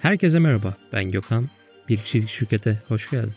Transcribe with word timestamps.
Herkese 0.00 0.38
merhaba, 0.38 0.74
ben 0.92 1.10
Gökhan. 1.10 1.46
Bir 1.88 1.96
kişilik 1.96 2.28
şirkete 2.28 2.82
hoş 2.88 3.10
geldin. 3.10 3.32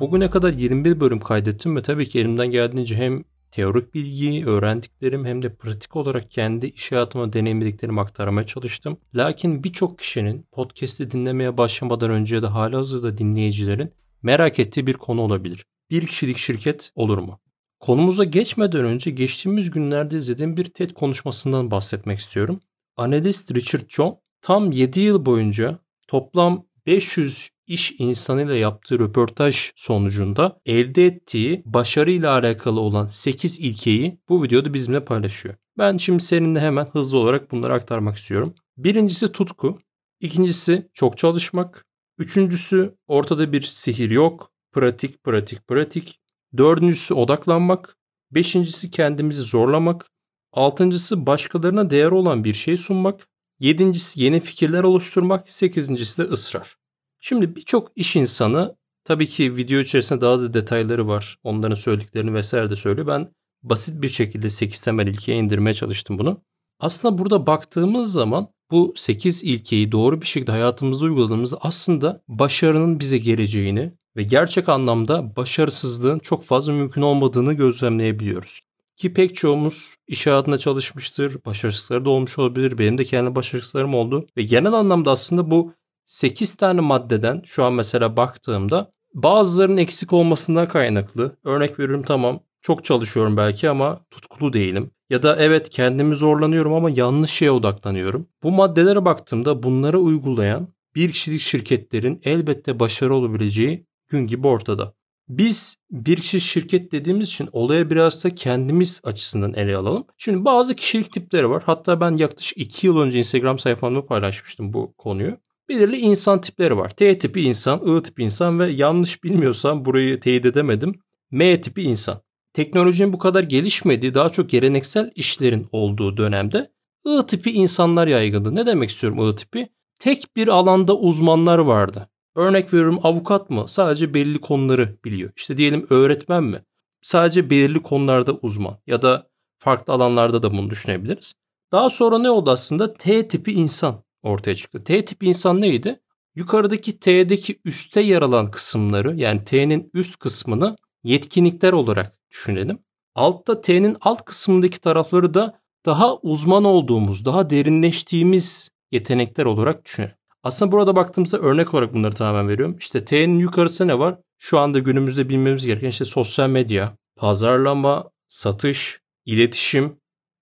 Bugüne 0.00 0.30
kadar 0.30 0.52
21 0.52 1.00
bölüm 1.00 1.20
kaydettim 1.20 1.76
ve 1.76 1.82
tabii 1.82 2.08
ki 2.08 2.20
elimden 2.20 2.50
geldiğince 2.50 2.96
hem 2.96 3.24
teorik 3.50 3.94
bilgiyi, 3.94 4.46
öğrendiklerim 4.46 5.24
hem 5.24 5.42
de 5.42 5.54
pratik 5.54 5.96
olarak 5.96 6.30
kendi 6.30 6.66
iş 6.66 6.92
hayatıma 6.92 7.32
deneyimlediklerimi 7.32 8.00
aktarmaya 8.00 8.46
çalıştım. 8.46 8.98
Lakin 9.14 9.64
birçok 9.64 9.98
kişinin 9.98 10.46
podcast'i 10.52 11.10
dinlemeye 11.10 11.56
başlamadan 11.56 12.10
önce 12.10 12.42
de 12.42 12.46
hala 12.46 12.78
hazırda 12.78 13.18
dinleyicilerin 13.18 13.92
merak 14.22 14.58
ettiği 14.58 14.86
bir 14.86 14.94
konu 14.94 15.20
olabilir. 15.20 15.64
Bir 15.90 16.06
kişilik 16.06 16.36
şirket 16.36 16.92
olur 16.94 17.18
mu? 17.18 17.40
Konumuza 17.86 18.24
geçmeden 18.24 18.84
önce 18.84 19.10
geçtiğimiz 19.10 19.70
günlerde 19.70 20.16
izlediğim 20.16 20.56
bir 20.56 20.64
TED 20.64 20.90
konuşmasından 20.90 21.70
bahsetmek 21.70 22.18
istiyorum. 22.18 22.60
Analist 22.96 23.54
Richard 23.54 23.82
John 23.88 24.18
tam 24.42 24.72
7 24.72 25.00
yıl 25.00 25.26
boyunca 25.26 25.78
toplam 26.08 26.66
500 26.86 27.50
iş 27.66 27.94
insanıyla 27.98 28.54
yaptığı 28.54 28.98
röportaj 28.98 29.72
sonucunda 29.76 30.60
elde 30.66 31.06
ettiği 31.06 31.62
başarıyla 31.66 32.32
alakalı 32.32 32.80
olan 32.80 33.08
8 33.08 33.58
ilkeyi 33.58 34.20
bu 34.28 34.42
videoda 34.42 34.74
bizimle 34.74 35.04
paylaşıyor. 35.04 35.54
Ben 35.78 35.96
şimdi 35.96 36.22
seninle 36.22 36.60
hemen 36.60 36.86
hızlı 36.92 37.18
olarak 37.18 37.50
bunları 37.50 37.74
aktarmak 37.74 38.16
istiyorum. 38.16 38.54
Birincisi 38.76 39.32
tutku, 39.32 39.78
ikincisi 40.20 40.90
çok 40.92 41.18
çalışmak, 41.18 41.86
üçüncüsü 42.18 42.94
ortada 43.06 43.52
bir 43.52 43.62
sihir 43.62 44.10
yok, 44.10 44.50
pratik 44.72 45.24
pratik 45.24 45.68
pratik, 45.68 46.20
dördüncüsü 46.58 47.14
odaklanmak, 47.14 47.96
beşincisi 48.30 48.90
kendimizi 48.90 49.42
zorlamak, 49.42 50.06
altıncısı 50.52 51.26
başkalarına 51.26 51.90
değer 51.90 52.10
olan 52.10 52.44
bir 52.44 52.54
şey 52.54 52.76
sunmak, 52.76 53.28
yedincisi 53.60 54.22
yeni 54.22 54.40
fikirler 54.40 54.82
oluşturmak, 54.82 55.50
sekizincisi 55.50 56.22
de 56.22 56.26
ısrar. 56.26 56.76
Şimdi 57.20 57.56
birçok 57.56 57.92
iş 57.96 58.16
insanı 58.16 58.76
tabii 59.04 59.26
ki 59.26 59.56
video 59.56 59.80
içerisinde 59.80 60.20
daha 60.20 60.40
da 60.40 60.54
detayları 60.54 61.08
var. 61.08 61.38
Onların 61.42 61.74
söylediklerini 61.74 62.34
vesaire 62.34 62.70
de 62.70 62.76
söylüyor. 62.76 63.06
Ben 63.06 63.32
basit 63.62 64.02
bir 64.02 64.08
şekilde 64.08 64.50
8 64.50 64.80
temel 64.80 65.06
ilkeye 65.06 65.38
indirmeye 65.38 65.74
çalıştım 65.74 66.18
bunu. 66.18 66.42
Aslında 66.80 67.18
burada 67.18 67.46
baktığımız 67.46 68.12
zaman 68.12 68.48
bu 68.70 68.92
8 68.96 69.44
ilkeyi 69.44 69.92
doğru 69.92 70.20
bir 70.20 70.26
şekilde 70.26 70.52
hayatımızda 70.52 71.04
uyguladığımızda 71.04 71.58
aslında 71.60 72.22
başarının 72.28 73.00
bize 73.00 73.18
geleceğini 73.18 73.92
ve 74.16 74.22
gerçek 74.22 74.68
anlamda 74.68 75.36
başarısızlığın 75.36 76.18
çok 76.18 76.44
fazla 76.44 76.72
mümkün 76.72 77.02
olmadığını 77.02 77.52
gözlemleyebiliyoruz. 77.52 78.60
Ki 78.96 79.12
pek 79.12 79.36
çoğumuz 79.36 79.96
iş 80.08 80.26
hayatında 80.26 80.58
çalışmıştır, 80.58 81.44
başarısızlıkları 81.46 82.04
da 82.04 82.10
olmuş 82.10 82.38
olabilir. 82.38 82.78
Benim 82.78 82.98
de 82.98 83.04
kendi 83.04 83.34
başarısızlarım 83.34 83.94
oldu. 83.94 84.26
Ve 84.36 84.42
genel 84.42 84.72
anlamda 84.72 85.10
aslında 85.10 85.50
bu 85.50 85.72
8 86.06 86.54
tane 86.54 86.80
maddeden 86.80 87.42
şu 87.44 87.64
an 87.64 87.72
mesela 87.72 88.16
baktığımda 88.16 88.92
bazılarının 89.14 89.76
eksik 89.76 90.12
olmasından 90.12 90.68
kaynaklı. 90.68 91.36
Örnek 91.44 91.78
veriyorum 91.78 92.04
tamam 92.06 92.40
çok 92.60 92.84
çalışıyorum 92.84 93.36
belki 93.36 93.70
ama 93.70 93.98
tutkulu 94.10 94.52
değilim. 94.52 94.90
Ya 95.10 95.22
da 95.22 95.36
evet 95.36 95.70
kendimi 95.70 96.14
zorlanıyorum 96.14 96.72
ama 96.72 96.90
yanlış 96.90 97.30
şeye 97.30 97.50
odaklanıyorum. 97.50 98.28
Bu 98.42 98.50
maddelere 98.50 99.04
baktığımda 99.04 99.62
bunları 99.62 99.98
uygulayan 99.98 100.68
bir 100.94 101.12
kişilik 101.12 101.40
şirketlerin 101.40 102.20
elbette 102.24 102.80
başarı 102.80 103.14
olabileceği 103.14 103.86
gün 104.08 104.26
gibi 104.26 104.48
ortada. 104.48 104.94
Biz 105.28 105.76
bir 105.90 106.16
kişi 106.16 106.40
şirket 106.40 106.92
dediğimiz 106.92 107.28
için 107.28 107.48
olaya 107.52 107.90
biraz 107.90 108.24
da 108.24 108.34
kendimiz 108.34 109.00
açısından 109.04 109.54
ele 109.54 109.76
alalım. 109.76 110.06
Şimdi 110.18 110.44
bazı 110.44 110.74
kişilik 110.74 111.12
tipleri 111.12 111.50
var. 111.50 111.62
Hatta 111.66 112.00
ben 112.00 112.16
yaklaşık 112.16 112.58
2 112.58 112.86
yıl 112.86 112.98
önce 112.98 113.18
Instagram 113.18 113.58
sayfamda 113.58 114.06
paylaşmıştım 114.06 114.72
bu 114.72 114.94
konuyu 114.98 115.38
belirli 115.68 115.96
insan 115.96 116.40
tipleri 116.40 116.76
var. 116.76 116.90
T 116.90 117.18
tipi 117.18 117.42
insan, 117.42 117.96
I 117.96 118.02
tipi 118.02 118.22
insan 118.22 118.58
ve 118.58 118.70
yanlış 118.70 119.24
bilmiyorsam 119.24 119.84
burayı 119.84 120.20
teyit 120.20 120.46
edemedim. 120.46 120.94
M 121.30 121.60
tipi 121.60 121.82
insan. 121.82 122.20
Teknolojinin 122.52 123.12
bu 123.12 123.18
kadar 123.18 123.42
gelişmediği, 123.42 124.14
daha 124.14 124.28
çok 124.28 124.50
geleneksel 124.50 125.10
işlerin 125.14 125.66
olduğu 125.72 126.16
dönemde 126.16 126.70
I 127.06 127.26
tipi 127.26 127.50
insanlar 127.52 128.06
yaygındı. 128.06 128.54
Ne 128.54 128.66
demek 128.66 128.90
istiyorum 128.90 129.28
I 129.28 129.34
tipi? 129.34 129.68
Tek 129.98 130.36
bir 130.36 130.48
alanda 130.48 130.96
uzmanlar 130.96 131.58
vardı. 131.58 132.08
Örnek 132.36 132.74
veriyorum 132.74 132.98
avukat 133.02 133.50
mı? 133.50 133.64
Sadece 133.68 134.14
belli 134.14 134.38
konuları 134.38 134.96
biliyor. 135.04 135.30
İşte 135.36 135.56
diyelim 135.56 135.86
öğretmen 135.90 136.44
mi? 136.44 136.62
Sadece 137.02 137.50
belirli 137.50 137.82
konularda 137.82 138.32
uzman 138.32 138.78
ya 138.86 139.02
da 139.02 139.28
farklı 139.58 139.92
alanlarda 139.92 140.42
da 140.42 140.52
bunu 140.52 140.70
düşünebiliriz. 140.70 141.34
Daha 141.72 141.90
sonra 141.90 142.18
ne 142.18 142.30
oldu 142.30 142.50
aslında? 142.50 142.94
T 142.94 143.28
tipi 143.28 143.52
insan 143.52 144.02
ortaya 144.22 144.54
çıktı. 144.54 144.84
T 144.84 145.04
tipi 145.04 145.26
insan 145.26 145.60
neydi? 145.60 146.00
Yukarıdaki 146.34 147.00
T'deki 147.00 147.60
üste 147.64 148.00
yer 148.00 148.22
alan 148.22 148.50
kısımları 148.50 149.16
yani 149.16 149.44
T'nin 149.44 149.90
üst 149.94 150.16
kısmını 150.16 150.76
yetkinlikler 151.04 151.72
olarak 151.72 152.18
düşünelim. 152.30 152.78
Altta 153.14 153.60
T'nin 153.60 153.96
alt 154.00 154.24
kısmındaki 154.24 154.80
tarafları 154.80 155.34
da 155.34 155.58
daha 155.86 156.16
uzman 156.16 156.64
olduğumuz, 156.64 157.24
daha 157.24 157.50
derinleştiğimiz 157.50 158.70
yetenekler 158.92 159.44
olarak 159.44 159.84
düşünelim. 159.84 160.14
Aslında 160.42 160.72
burada 160.72 160.96
baktığımızda 160.96 161.38
örnek 161.38 161.74
olarak 161.74 161.94
bunları 161.94 162.14
tamamen 162.14 162.48
veriyorum. 162.48 162.76
İşte 162.78 163.04
T'nin 163.04 163.38
yukarısı 163.38 163.88
ne 163.88 163.98
var? 163.98 164.18
Şu 164.38 164.58
anda 164.58 164.78
günümüzde 164.78 165.28
bilmemiz 165.28 165.66
gereken 165.66 165.88
işte 165.88 166.04
sosyal 166.04 166.48
medya, 166.48 166.96
pazarlama, 167.16 168.10
satış, 168.28 169.00
iletişim, 169.26 169.96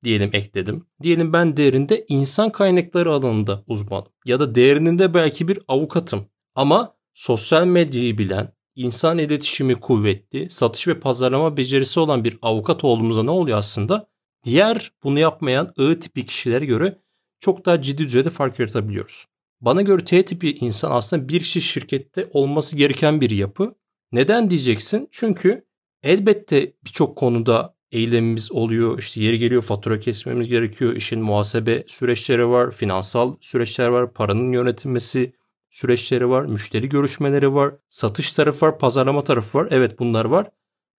diyelim 0.05 0.31
ekledim. 0.33 0.87
Diyelim 1.03 1.33
ben 1.33 1.57
değerinde 1.57 2.05
insan 2.09 2.53
kaynakları 2.53 3.13
alanında 3.13 3.65
uzmanım 3.67 4.07
ya 4.25 4.41
da 4.41 4.55
değerinde 4.55 5.15
belki 5.15 5.49
bir 5.49 5.59
avukatım. 5.69 6.27
Ama 6.55 6.95
sosyal 7.15 7.67
medyayı 7.67 8.19
bilen, 8.19 8.53
insan 8.75 9.19
iletişimi 9.19 9.81
kuvvetli, 9.81 10.51
satış 10.51 10.89
ve 10.89 11.01
pazarlama 11.01 11.57
becerisi 11.57 12.01
olan 12.01 12.25
bir 12.25 12.39
avukat 12.43 12.85
olduğumuzda 12.85 13.23
ne 13.23 13.31
oluyor 13.31 13.59
aslında? 13.59 14.07
Diğer 14.45 14.93
bunu 15.05 15.19
yapmayan 15.19 15.75
I 15.79 15.99
tipi 15.99 16.25
kişilere 16.25 16.65
göre 16.67 16.99
çok 17.39 17.67
daha 17.67 17.83
ciddi 17.83 18.03
düzeyde 18.03 18.31
fark 18.31 18.59
yaratabiliyoruz. 18.59 19.27
Bana 19.61 19.83
göre 19.83 20.05
T 20.05 20.25
tipi 20.25 20.55
insan 20.55 20.91
aslında 20.91 21.29
bir 21.29 21.41
kişi 21.41 21.61
şirkette 21.61 22.31
olması 22.33 22.77
gereken 22.77 23.21
bir 23.21 23.31
yapı. 23.31 23.75
Neden 24.13 24.51
diyeceksin? 24.51 25.09
Çünkü 25.11 25.65
elbette 26.03 26.73
birçok 26.85 27.17
konuda 27.17 27.75
eylemimiz 27.93 28.53
oluyor. 28.53 28.99
İşte 28.99 29.23
yeri 29.23 29.39
geliyor 29.39 29.63
fatura 29.63 29.99
kesmemiz 29.99 30.49
gerekiyor. 30.49 30.97
İşin 30.97 31.23
muhasebe 31.23 31.85
süreçleri 31.87 32.49
var, 32.49 32.71
finansal 32.71 33.37
süreçler 33.41 33.89
var, 33.89 34.13
paranın 34.13 34.53
yönetilmesi 34.53 35.33
süreçleri 35.71 36.29
var, 36.29 36.45
müşteri 36.45 36.89
görüşmeleri 36.89 37.55
var, 37.55 37.75
satış 37.89 38.33
tarafı 38.33 38.67
var, 38.67 38.79
pazarlama 38.79 39.25
tarafı 39.25 39.59
var. 39.59 39.69
Evet 39.71 39.99
bunlar 39.99 40.25
var. 40.25 40.51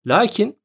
Lakin 0.05 0.57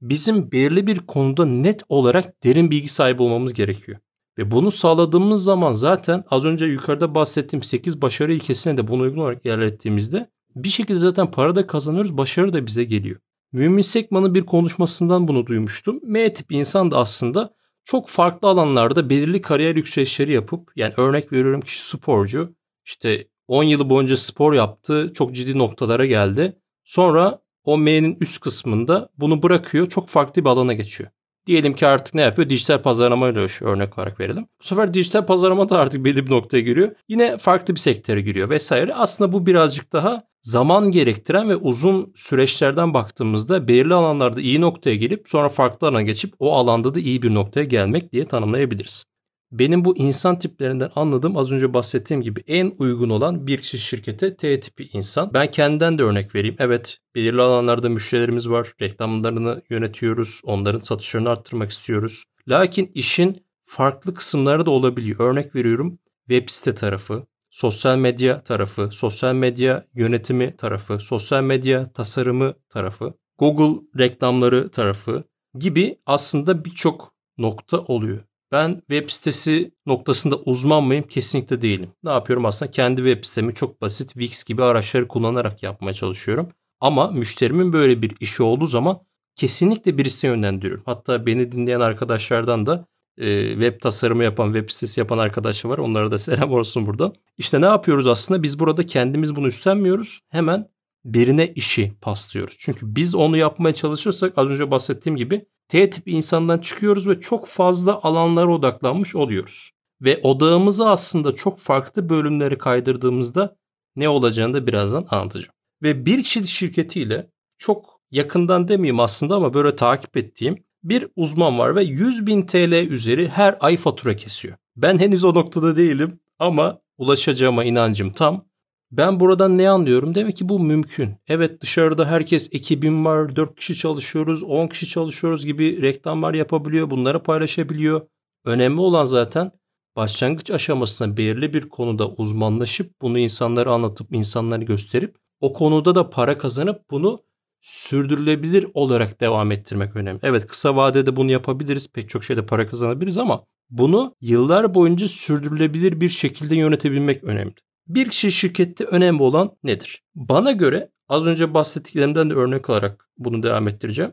bizim 0.00 0.52
belirli 0.52 0.86
bir 0.86 0.98
konuda 0.98 1.46
net 1.46 1.82
olarak 1.88 2.44
derin 2.44 2.70
bilgi 2.70 2.88
sahibi 2.88 3.22
olmamız 3.22 3.52
gerekiyor. 3.52 3.98
Ve 4.38 4.50
bunu 4.50 4.70
sağladığımız 4.70 5.44
zaman 5.44 5.72
zaten 5.72 6.24
az 6.30 6.44
önce 6.44 6.66
yukarıda 6.66 7.14
bahsettiğim 7.14 7.62
8 7.62 8.02
başarı 8.02 8.32
ilkesine 8.32 8.76
de 8.76 8.88
bunu 8.88 9.02
uygun 9.02 9.20
olarak 9.20 9.46
ilerlettiğimizde 9.46 10.30
bir 10.56 10.68
şekilde 10.68 10.98
zaten 10.98 11.30
para 11.30 11.54
da 11.54 11.66
kazanıyoruz, 11.66 12.16
başarı 12.16 12.52
da 12.52 12.66
bize 12.66 12.84
geliyor. 12.84 13.20
Mümin 13.52 13.82
Sekman'ın 13.82 14.34
bir 14.34 14.42
konuşmasından 14.42 15.28
bunu 15.28 15.46
duymuştum. 15.46 16.00
M 16.02 16.32
tip 16.32 16.52
insan 16.52 16.90
da 16.90 16.98
aslında 16.98 17.54
çok 17.84 18.08
farklı 18.08 18.48
alanlarda 18.48 19.10
belirli 19.10 19.40
kariyer 19.40 19.76
yükselişleri 19.76 20.32
yapıp 20.32 20.72
yani 20.76 20.94
örnek 20.96 21.32
veriyorum 21.32 21.60
kişi 21.60 21.82
sporcu 21.88 22.54
işte 22.84 23.28
10 23.48 23.62
yılı 23.62 23.90
boyunca 23.90 24.16
spor 24.16 24.52
yaptı 24.52 25.10
çok 25.14 25.34
ciddi 25.34 25.58
noktalara 25.58 26.06
geldi. 26.06 26.58
Sonra 26.84 27.42
o 27.64 27.78
M'nin 27.78 28.16
üst 28.20 28.40
kısmında 28.40 29.08
bunu 29.18 29.42
bırakıyor 29.42 29.88
çok 29.88 30.08
farklı 30.08 30.44
bir 30.44 30.48
alana 30.48 30.72
geçiyor. 30.72 31.10
Diyelim 31.46 31.74
ki 31.74 31.86
artık 31.86 32.14
ne 32.14 32.22
yapıyor? 32.22 32.48
Dijital 32.48 32.82
pazarlama 32.82 33.28
ile 33.28 33.46
örnek 33.60 33.98
olarak 33.98 34.20
verelim. 34.20 34.46
Bu 34.60 34.64
sefer 34.64 34.94
dijital 34.94 35.26
pazarlama 35.26 35.68
da 35.68 35.78
artık 35.78 36.04
belli 36.04 36.26
bir 36.26 36.30
noktaya 36.30 36.60
giriyor. 36.60 36.94
Yine 37.08 37.38
farklı 37.38 37.74
bir 37.74 37.80
sektöre 37.80 38.20
giriyor 38.20 38.50
vesaire. 38.50 38.94
Aslında 38.94 39.32
bu 39.32 39.46
birazcık 39.46 39.92
daha 39.92 40.22
zaman 40.42 40.90
gerektiren 40.90 41.48
ve 41.48 41.56
uzun 41.56 42.12
süreçlerden 42.14 42.94
baktığımızda 42.94 43.68
belirli 43.68 43.94
alanlarda 43.94 44.40
iyi 44.40 44.60
noktaya 44.60 44.96
gelip 44.96 45.28
sonra 45.28 45.48
farklı 45.48 45.88
alana 45.88 46.02
geçip 46.02 46.34
o 46.38 46.52
alanda 46.56 46.94
da 46.94 47.00
iyi 47.00 47.22
bir 47.22 47.34
noktaya 47.34 47.64
gelmek 47.64 48.12
diye 48.12 48.24
tanımlayabiliriz. 48.24 49.04
Benim 49.52 49.84
bu 49.84 49.96
insan 49.96 50.38
tiplerinden 50.38 50.90
anladığım 50.94 51.36
az 51.36 51.52
önce 51.52 51.74
bahsettiğim 51.74 52.22
gibi 52.22 52.44
en 52.46 52.72
uygun 52.78 53.10
olan 53.10 53.46
bir 53.46 53.58
kişi 53.58 53.78
şirkete 53.78 54.36
T 54.36 54.60
tipi 54.60 54.88
insan. 54.92 55.34
Ben 55.34 55.50
kendimden 55.50 55.98
de 55.98 56.02
örnek 56.02 56.34
vereyim. 56.34 56.56
Evet 56.58 56.98
belirli 57.14 57.42
alanlarda 57.42 57.88
müşterilerimiz 57.88 58.50
var. 58.50 58.72
Reklamlarını 58.80 59.62
yönetiyoruz. 59.70 60.40
Onların 60.44 60.80
satışlarını 60.80 61.28
arttırmak 61.28 61.70
istiyoruz. 61.70 62.24
Lakin 62.48 62.90
işin 62.94 63.46
farklı 63.64 64.14
kısımları 64.14 64.66
da 64.66 64.70
olabiliyor. 64.70 65.20
Örnek 65.20 65.54
veriyorum 65.54 65.98
web 66.28 66.48
site 66.48 66.74
tarafı, 66.74 67.26
sosyal 67.50 67.96
medya 67.96 68.40
tarafı, 68.40 68.88
sosyal 68.92 69.34
medya 69.34 69.84
yönetimi 69.94 70.56
tarafı, 70.56 70.98
sosyal 70.98 71.42
medya 71.42 71.92
tasarımı 71.92 72.54
tarafı, 72.68 73.14
Google 73.38 73.82
reklamları 73.98 74.70
tarafı, 74.70 75.24
gibi 75.58 75.98
aslında 76.06 76.64
birçok 76.64 77.12
nokta 77.38 77.78
oluyor. 77.78 78.24
Ben 78.52 78.74
web 78.74 79.08
sitesi 79.10 79.72
noktasında 79.86 80.36
uzman 80.36 80.84
mıyım? 80.84 81.04
Kesinlikle 81.08 81.62
değilim. 81.62 81.90
Ne 82.04 82.10
yapıyorum 82.10 82.44
aslında? 82.44 82.70
Kendi 82.70 82.96
web 82.96 83.24
sitemi 83.24 83.54
çok 83.54 83.80
basit 83.80 84.12
Wix 84.12 84.44
gibi 84.44 84.64
araçları 84.64 85.08
kullanarak 85.08 85.62
yapmaya 85.62 85.92
çalışıyorum. 85.92 86.48
Ama 86.80 87.10
müşterimin 87.10 87.72
böyle 87.72 88.02
bir 88.02 88.16
işi 88.20 88.42
olduğu 88.42 88.66
zaman 88.66 89.00
kesinlikle 89.34 89.98
birisine 89.98 90.30
yönlendiriyorum. 90.30 90.82
Hatta 90.86 91.26
beni 91.26 91.52
dinleyen 91.52 91.80
arkadaşlardan 91.80 92.66
da 92.66 92.86
e, 93.18 93.52
web 93.52 93.80
tasarımı 93.80 94.24
yapan, 94.24 94.52
web 94.52 94.70
sitesi 94.70 95.00
yapan 95.00 95.18
arkadaşlar 95.18 95.70
var. 95.70 95.78
Onlara 95.78 96.10
da 96.10 96.18
selam 96.28 96.52
olsun 96.52 96.86
burada. 96.86 97.12
İşte 97.38 97.60
ne 97.60 97.66
yapıyoruz 97.66 98.06
aslında? 98.06 98.42
Biz 98.42 98.58
burada 98.58 98.86
kendimiz 98.86 99.36
bunu 99.36 99.46
üstlenmiyoruz. 99.46 100.20
Hemen 100.28 100.68
birine 101.04 101.48
işi 101.48 101.92
paslıyoruz. 102.00 102.56
Çünkü 102.58 102.96
biz 102.96 103.14
onu 103.14 103.36
yapmaya 103.36 103.74
çalışırsak 103.74 104.38
az 104.38 104.50
önce 104.50 104.70
bahsettiğim 104.70 105.16
gibi 105.16 105.46
T 105.68 105.90
tip 105.90 106.08
insandan 106.08 106.58
çıkıyoruz 106.58 107.08
ve 107.08 107.20
çok 107.20 107.46
fazla 107.46 108.00
alanlara 108.02 108.54
odaklanmış 108.54 109.14
oluyoruz. 109.14 109.70
Ve 110.00 110.20
odağımızı 110.22 110.90
aslında 110.90 111.34
çok 111.34 111.58
farklı 111.58 112.08
bölümleri 112.08 112.58
kaydırdığımızda 112.58 113.56
ne 113.96 114.08
olacağını 114.08 114.54
da 114.54 114.66
birazdan 114.66 115.06
anlatacağım. 115.10 115.54
Ve 115.82 116.06
bir 116.06 116.22
kişilik 116.22 116.48
şirketiyle 116.48 117.30
çok 117.58 118.00
yakından 118.10 118.68
demeyeyim 118.68 119.00
aslında 119.00 119.34
ama 119.34 119.54
böyle 119.54 119.76
takip 119.76 120.16
ettiğim 120.16 120.64
bir 120.82 121.08
uzman 121.16 121.58
var 121.58 121.76
ve 121.76 121.84
100 121.84 122.26
bin 122.26 122.46
TL 122.46 122.72
üzeri 122.72 123.28
her 123.28 123.56
ay 123.60 123.76
fatura 123.76 124.16
kesiyor. 124.16 124.56
Ben 124.76 124.98
henüz 124.98 125.24
o 125.24 125.34
noktada 125.34 125.76
değilim 125.76 126.20
ama 126.38 126.80
ulaşacağıma 126.98 127.64
inancım 127.64 128.12
tam. 128.12 128.44
Ben 128.92 129.20
buradan 129.20 129.58
ne 129.58 129.70
anlıyorum? 129.70 130.14
Demek 130.14 130.36
ki 130.36 130.48
bu 130.48 130.60
mümkün. 130.60 131.16
Evet 131.28 131.60
dışarıda 131.60 132.06
herkes 132.06 132.48
ekibim 132.52 133.04
var, 133.04 133.36
4 133.36 133.56
kişi 133.56 133.74
çalışıyoruz, 133.74 134.42
10 134.42 134.68
kişi 134.68 134.88
çalışıyoruz 134.88 135.46
gibi 135.46 135.82
reklamlar 135.82 136.34
yapabiliyor, 136.34 136.90
bunları 136.90 137.22
paylaşabiliyor. 137.22 138.06
Önemli 138.44 138.80
olan 138.80 139.04
zaten 139.04 139.50
başlangıç 139.96 140.50
aşamasında 140.50 141.16
belirli 141.16 141.54
bir 141.54 141.68
konuda 141.68 142.08
uzmanlaşıp 142.08 142.92
bunu 143.02 143.18
insanlara 143.18 143.70
anlatıp 143.70 144.14
insanları 144.14 144.64
gösterip 144.64 145.16
o 145.40 145.52
konuda 145.52 145.94
da 145.94 146.10
para 146.10 146.38
kazanıp 146.38 146.90
bunu 146.90 147.20
sürdürülebilir 147.60 148.66
olarak 148.74 149.20
devam 149.20 149.52
ettirmek 149.52 149.96
önemli. 149.96 150.20
Evet 150.22 150.46
kısa 150.46 150.76
vadede 150.76 151.16
bunu 151.16 151.30
yapabiliriz. 151.30 151.92
Pek 151.92 152.08
çok 152.08 152.24
şeyde 152.24 152.46
para 152.46 152.66
kazanabiliriz 152.66 153.18
ama 153.18 153.44
bunu 153.70 154.14
yıllar 154.20 154.74
boyunca 154.74 155.08
sürdürülebilir 155.08 156.00
bir 156.00 156.08
şekilde 156.08 156.56
yönetebilmek 156.56 157.24
önemli. 157.24 157.54
Bir 157.86 158.08
kişi 158.10 158.32
şirkette 158.32 158.84
önemli 158.84 159.22
olan 159.22 159.56
nedir? 159.64 160.02
Bana 160.14 160.52
göre 160.52 160.90
az 161.08 161.26
önce 161.26 161.54
bahsettiklerimden 161.54 162.30
de 162.30 162.34
örnek 162.34 162.70
alarak 162.70 163.08
bunu 163.18 163.42
devam 163.42 163.68
ettireceğim. 163.68 164.12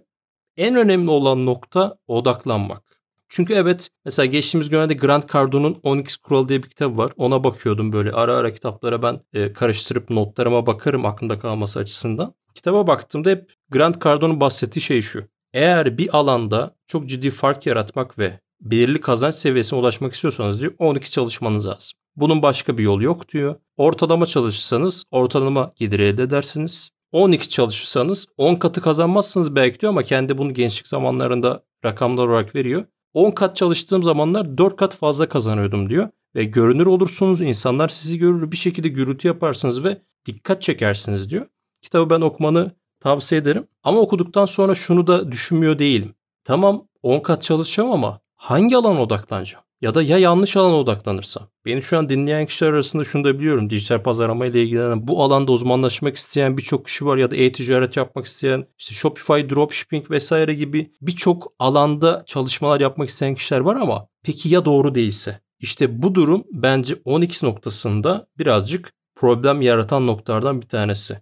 En 0.57 0.75
önemli 0.75 1.10
olan 1.10 1.45
nokta 1.45 1.98
odaklanmak. 2.07 2.83
Çünkü 3.30 3.54
evet 3.54 3.89
mesela 4.06 4.25
geçtiğimiz 4.25 4.69
günlerde 4.69 4.94
Grant 4.94 5.33
Cardone'un 5.33 5.80
12 5.83 6.21
Kuralı 6.21 6.50
diye 6.50 6.63
bir 6.63 6.69
kitap 6.69 6.98
var. 6.98 7.12
Ona 7.18 7.44
bakıyordum 7.44 7.94
böyle 7.94 8.12
ara 8.12 8.36
ara 8.36 8.54
kitaplara 8.54 9.01
ben 9.01 9.21
e, 9.33 9.54
karıştırıp 9.54 10.10
notlarıma 10.10 10.65
bakarım 10.65 11.06
aklımda 11.06 11.39
kalması 11.39 11.80
açısından. 11.80 12.33
Kitaba 12.56 12.88
baktığımda 12.88 13.30
hep 13.30 13.54
Grant 13.69 14.04
Cardone'un 14.04 14.42
bahsettiği 14.42 14.83
şey 14.83 15.01
şu. 15.01 15.27
Eğer 15.54 15.98
bir 15.98 16.18
alanda 16.18 16.75
çok 16.88 17.10
ciddi 17.10 17.31
fark 17.31 17.65
yaratmak 17.65 18.19
ve 18.19 18.39
belirli 18.62 19.01
kazanç 19.01 19.36
seviyesine 19.36 19.80
ulaşmak 19.80 20.13
istiyorsanız 20.13 20.62
diyor 20.62 20.74
12 20.77 21.12
çalışmanız 21.12 21.68
lazım. 21.68 21.99
Bunun 22.15 22.41
başka 22.41 22.77
bir 22.77 22.83
yolu 22.83 23.03
yok 23.03 23.29
diyor. 23.29 23.56
Ortalama 23.77 24.25
çalışırsanız 24.25 25.03
ortalama 25.11 25.73
gelir 25.75 26.00
elde 26.00 26.23
edersiniz. 26.23 26.91
12 27.11 27.50
çalışırsanız 27.50 28.27
10 28.38 28.56
katı 28.56 28.81
kazanmazsınız 28.81 29.56
belki 29.56 29.79
diyor 29.79 29.91
ama 29.91 30.03
kendi 30.03 30.38
bunu 30.38 30.53
gençlik 30.53 30.88
zamanlarında 30.88 31.63
rakamlar 31.85 32.27
olarak 32.27 32.56
veriyor. 32.56 32.85
10 33.13 33.31
kat 33.31 33.56
çalıştığım 33.56 34.03
zamanlar 34.03 34.57
4 34.57 34.75
kat 34.75 34.95
fazla 34.95 35.29
kazanıyordum 35.29 35.89
diyor. 35.89 36.09
Ve 36.35 36.44
görünür 36.44 36.85
olursunuz, 36.85 37.41
insanlar 37.41 37.88
sizi 37.89 38.17
görür, 38.17 38.51
bir 38.51 38.57
şekilde 38.57 38.88
gürültü 38.88 39.27
yaparsınız 39.27 39.83
ve 39.83 40.01
dikkat 40.25 40.62
çekersiniz 40.62 41.29
diyor. 41.29 41.45
Kitabı 41.81 42.09
ben 42.09 42.21
okumanı 42.21 42.71
tavsiye 43.00 43.41
ederim. 43.41 43.67
Ama 43.83 44.00
okuduktan 44.00 44.45
sonra 44.45 44.75
şunu 44.75 45.07
da 45.07 45.31
düşünmüyor 45.31 45.79
değilim. 45.79 46.13
Tamam 46.44 46.88
10 47.03 47.19
kat 47.19 47.41
çalışacağım 47.41 47.91
ama 47.91 48.19
hangi 48.35 48.77
alana 48.77 49.01
odaklanacağım? 49.01 49.69
Ya 49.81 49.93
da 49.93 50.03
ya 50.03 50.17
yanlış 50.17 50.57
alana 50.57 50.75
odaklanırsam. 50.75 51.47
Beni 51.65 51.81
şu 51.81 51.97
an 51.97 52.09
dinleyen 52.09 52.45
kişiler 52.45 52.73
arasında 52.73 53.03
şunu 53.03 53.23
da 53.23 53.39
biliyorum. 53.39 53.69
Dijital 53.69 54.03
pazarlama 54.03 54.45
ile 54.45 54.63
ilgilenen 54.63 55.07
bu 55.07 55.23
alanda 55.23 55.51
uzmanlaşmak 55.51 56.15
isteyen 56.15 56.57
birçok 56.57 56.85
kişi 56.85 57.05
var 57.05 57.17
ya 57.17 57.31
da 57.31 57.35
e-ticaret 57.35 57.97
yapmak 57.97 58.25
isteyen 58.25 58.67
işte 58.77 58.93
Shopify, 58.93 59.33
dropshipping 59.33 60.11
vesaire 60.11 60.53
gibi 60.53 60.91
birçok 61.01 61.53
alanda 61.59 62.23
çalışmalar 62.25 62.79
yapmak 62.79 63.09
isteyen 63.09 63.35
kişiler 63.35 63.59
var 63.59 63.75
ama 63.75 64.07
peki 64.23 64.49
ya 64.49 64.65
doğru 64.65 64.95
değilse? 64.95 65.41
İşte 65.59 66.01
bu 66.01 66.15
durum 66.15 66.43
bence 66.51 66.95
12 67.05 67.45
noktasında 67.45 68.27
birazcık 68.37 68.93
problem 69.15 69.61
yaratan 69.61 70.07
noktalardan 70.07 70.61
bir 70.61 70.67
tanesi. 70.67 71.21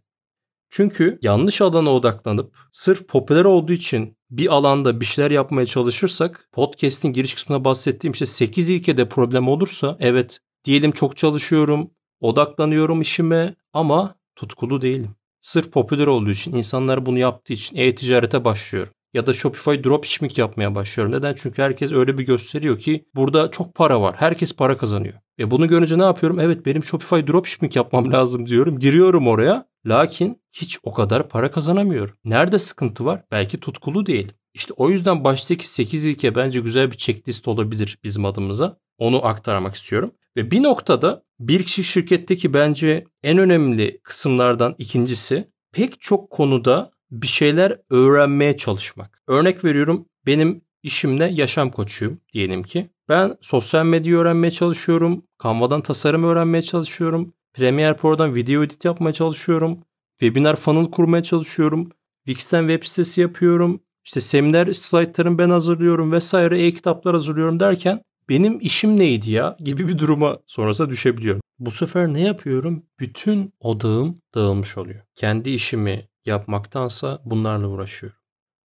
Çünkü 0.69 1.19
yanlış 1.21 1.61
alana 1.61 1.93
odaklanıp 1.93 2.57
sırf 2.71 3.07
popüler 3.07 3.45
olduğu 3.45 3.73
için 3.73 4.16
bir 4.29 4.53
alanda 4.53 5.01
bir 5.01 5.05
şeyler 5.05 5.31
yapmaya 5.31 5.65
çalışırsak 5.65 6.49
podcast'in 6.51 7.13
giriş 7.13 7.33
kısmına 7.33 7.65
bahsettiğim 7.65 8.11
işte 8.11 8.25
8 8.25 8.69
ilkede 8.69 9.09
problem 9.09 9.47
olursa 9.47 9.97
evet 9.99 10.39
diyelim 10.65 10.91
çok 10.91 11.17
çalışıyorum, 11.17 11.91
odaklanıyorum 12.19 13.01
işime 13.01 13.55
ama 13.73 14.15
tutkulu 14.35 14.81
değilim. 14.81 15.15
Sırf 15.41 15.71
popüler 15.71 16.07
olduğu 16.07 16.31
için, 16.31 16.55
insanlar 16.55 17.05
bunu 17.05 17.19
yaptığı 17.19 17.53
için 17.53 17.77
e-ticarete 17.77 18.45
başlıyorum. 18.45 18.93
Ya 19.13 19.25
da 19.25 19.33
Shopify 19.33 19.83
dropshipping 19.83 20.37
yapmaya 20.39 20.75
başlıyorum. 20.75 21.13
Neden? 21.13 21.33
Çünkü 21.37 21.61
herkes 21.61 21.91
öyle 21.91 22.17
bir 22.17 22.25
gösteriyor 22.25 22.79
ki 22.79 23.05
burada 23.15 23.51
çok 23.51 23.75
para 23.75 24.01
var. 24.01 24.15
Herkes 24.17 24.55
para 24.55 24.77
kazanıyor. 24.77 25.13
Ve 25.39 25.51
bunu 25.51 25.67
görünce 25.67 25.97
ne 25.97 26.03
yapıyorum? 26.03 26.39
Evet 26.39 26.65
benim 26.65 26.83
Shopify 26.83 27.15
dropshipping 27.15 27.75
yapmam 27.75 28.11
lazım 28.11 28.45
diyorum. 28.47 28.79
Giriyorum 28.79 29.27
oraya. 29.27 29.65
Lakin 29.87 30.41
hiç 30.53 30.79
o 30.83 30.93
kadar 30.93 31.29
para 31.29 31.51
kazanamıyorum. 31.51 32.15
Nerede 32.25 32.59
sıkıntı 32.59 33.05
var? 33.05 33.23
Belki 33.31 33.59
tutkulu 33.59 34.05
değil. 34.05 34.33
İşte 34.53 34.73
o 34.77 34.89
yüzden 34.89 35.23
baştaki 35.23 35.69
8 35.69 36.05
ilke 36.05 36.35
bence 36.35 36.59
güzel 36.59 36.91
bir 36.91 36.97
checklist 36.97 37.47
olabilir 37.47 37.97
bizim 38.03 38.25
adımıza. 38.25 38.77
Onu 38.97 39.25
aktarmak 39.25 39.75
istiyorum. 39.75 40.11
Ve 40.37 40.51
bir 40.51 40.63
noktada 40.63 41.23
bir 41.39 41.63
kişi 41.63 41.83
şirketteki 41.83 42.53
bence 42.53 43.05
en 43.23 43.37
önemli 43.37 43.99
kısımlardan 44.03 44.75
ikincisi 44.77 45.47
pek 45.71 46.01
çok 46.01 46.29
konuda 46.29 46.91
bir 47.11 47.27
şeyler 47.27 47.77
öğrenmeye 47.89 48.57
çalışmak. 48.57 49.21
Örnek 49.27 49.65
veriyorum 49.65 50.05
benim 50.25 50.61
işimle 50.83 51.25
yaşam 51.25 51.71
koçuyum 51.71 52.21
diyelim 52.33 52.63
ki. 52.63 52.89
Ben 53.09 53.37
sosyal 53.41 53.85
medya 53.85 54.17
öğrenmeye 54.17 54.51
çalışıyorum. 54.51 55.23
Canva'dan 55.43 55.81
tasarım 55.81 56.23
öğrenmeye 56.23 56.61
çalışıyorum. 56.61 57.33
Premiere 57.57 57.95
Pro'dan 57.95 58.35
video 58.35 58.63
edit 58.63 58.85
yapmaya 58.85 59.13
çalışıyorum. 59.13 59.79
Webinar 60.19 60.55
funnel 60.55 60.91
kurmaya 60.91 61.23
çalışıyorum. 61.23 61.91
Wix'ten 62.25 62.67
web 62.67 62.83
sitesi 62.83 63.21
yapıyorum. 63.21 63.79
İşte 64.05 64.19
seminer 64.19 64.73
slaytlarını 64.73 65.37
ben 65.37 65.49
hazırlıyorum 65.49 66.11
vesaire 66.11 66.65
e-kitaplar 66.65 67.13
hazırlıyorum 67.13 67.59
derken 67.59 68.01
benim 68.29 68.59
işim 68.61 68.99
neydi 68.99 69.31
ya 69.31 69.57
gibi 69.59 69.87
bir 69.87 69.97
duruma 69.99 70.37
sonrasında 70.45 70.89
düşebiliyorum. 70.89 71.41
Bu 71.59 71.71
sefer 71.71 72.13
ne 72.13 72.21
yapıyorum? 72.21 72.83
Bütün 72.99 73.53
odağım 73.59 74.21
dağılmış 74.35 74.77
oluyor. 74.77 75.01
Kendi 75.15 75.49
işimi 75.49 76.07
yapmaktansa 76.25 77.21
bunlarla 77.25 77.67
uğraşıyorum. 77.67 78.16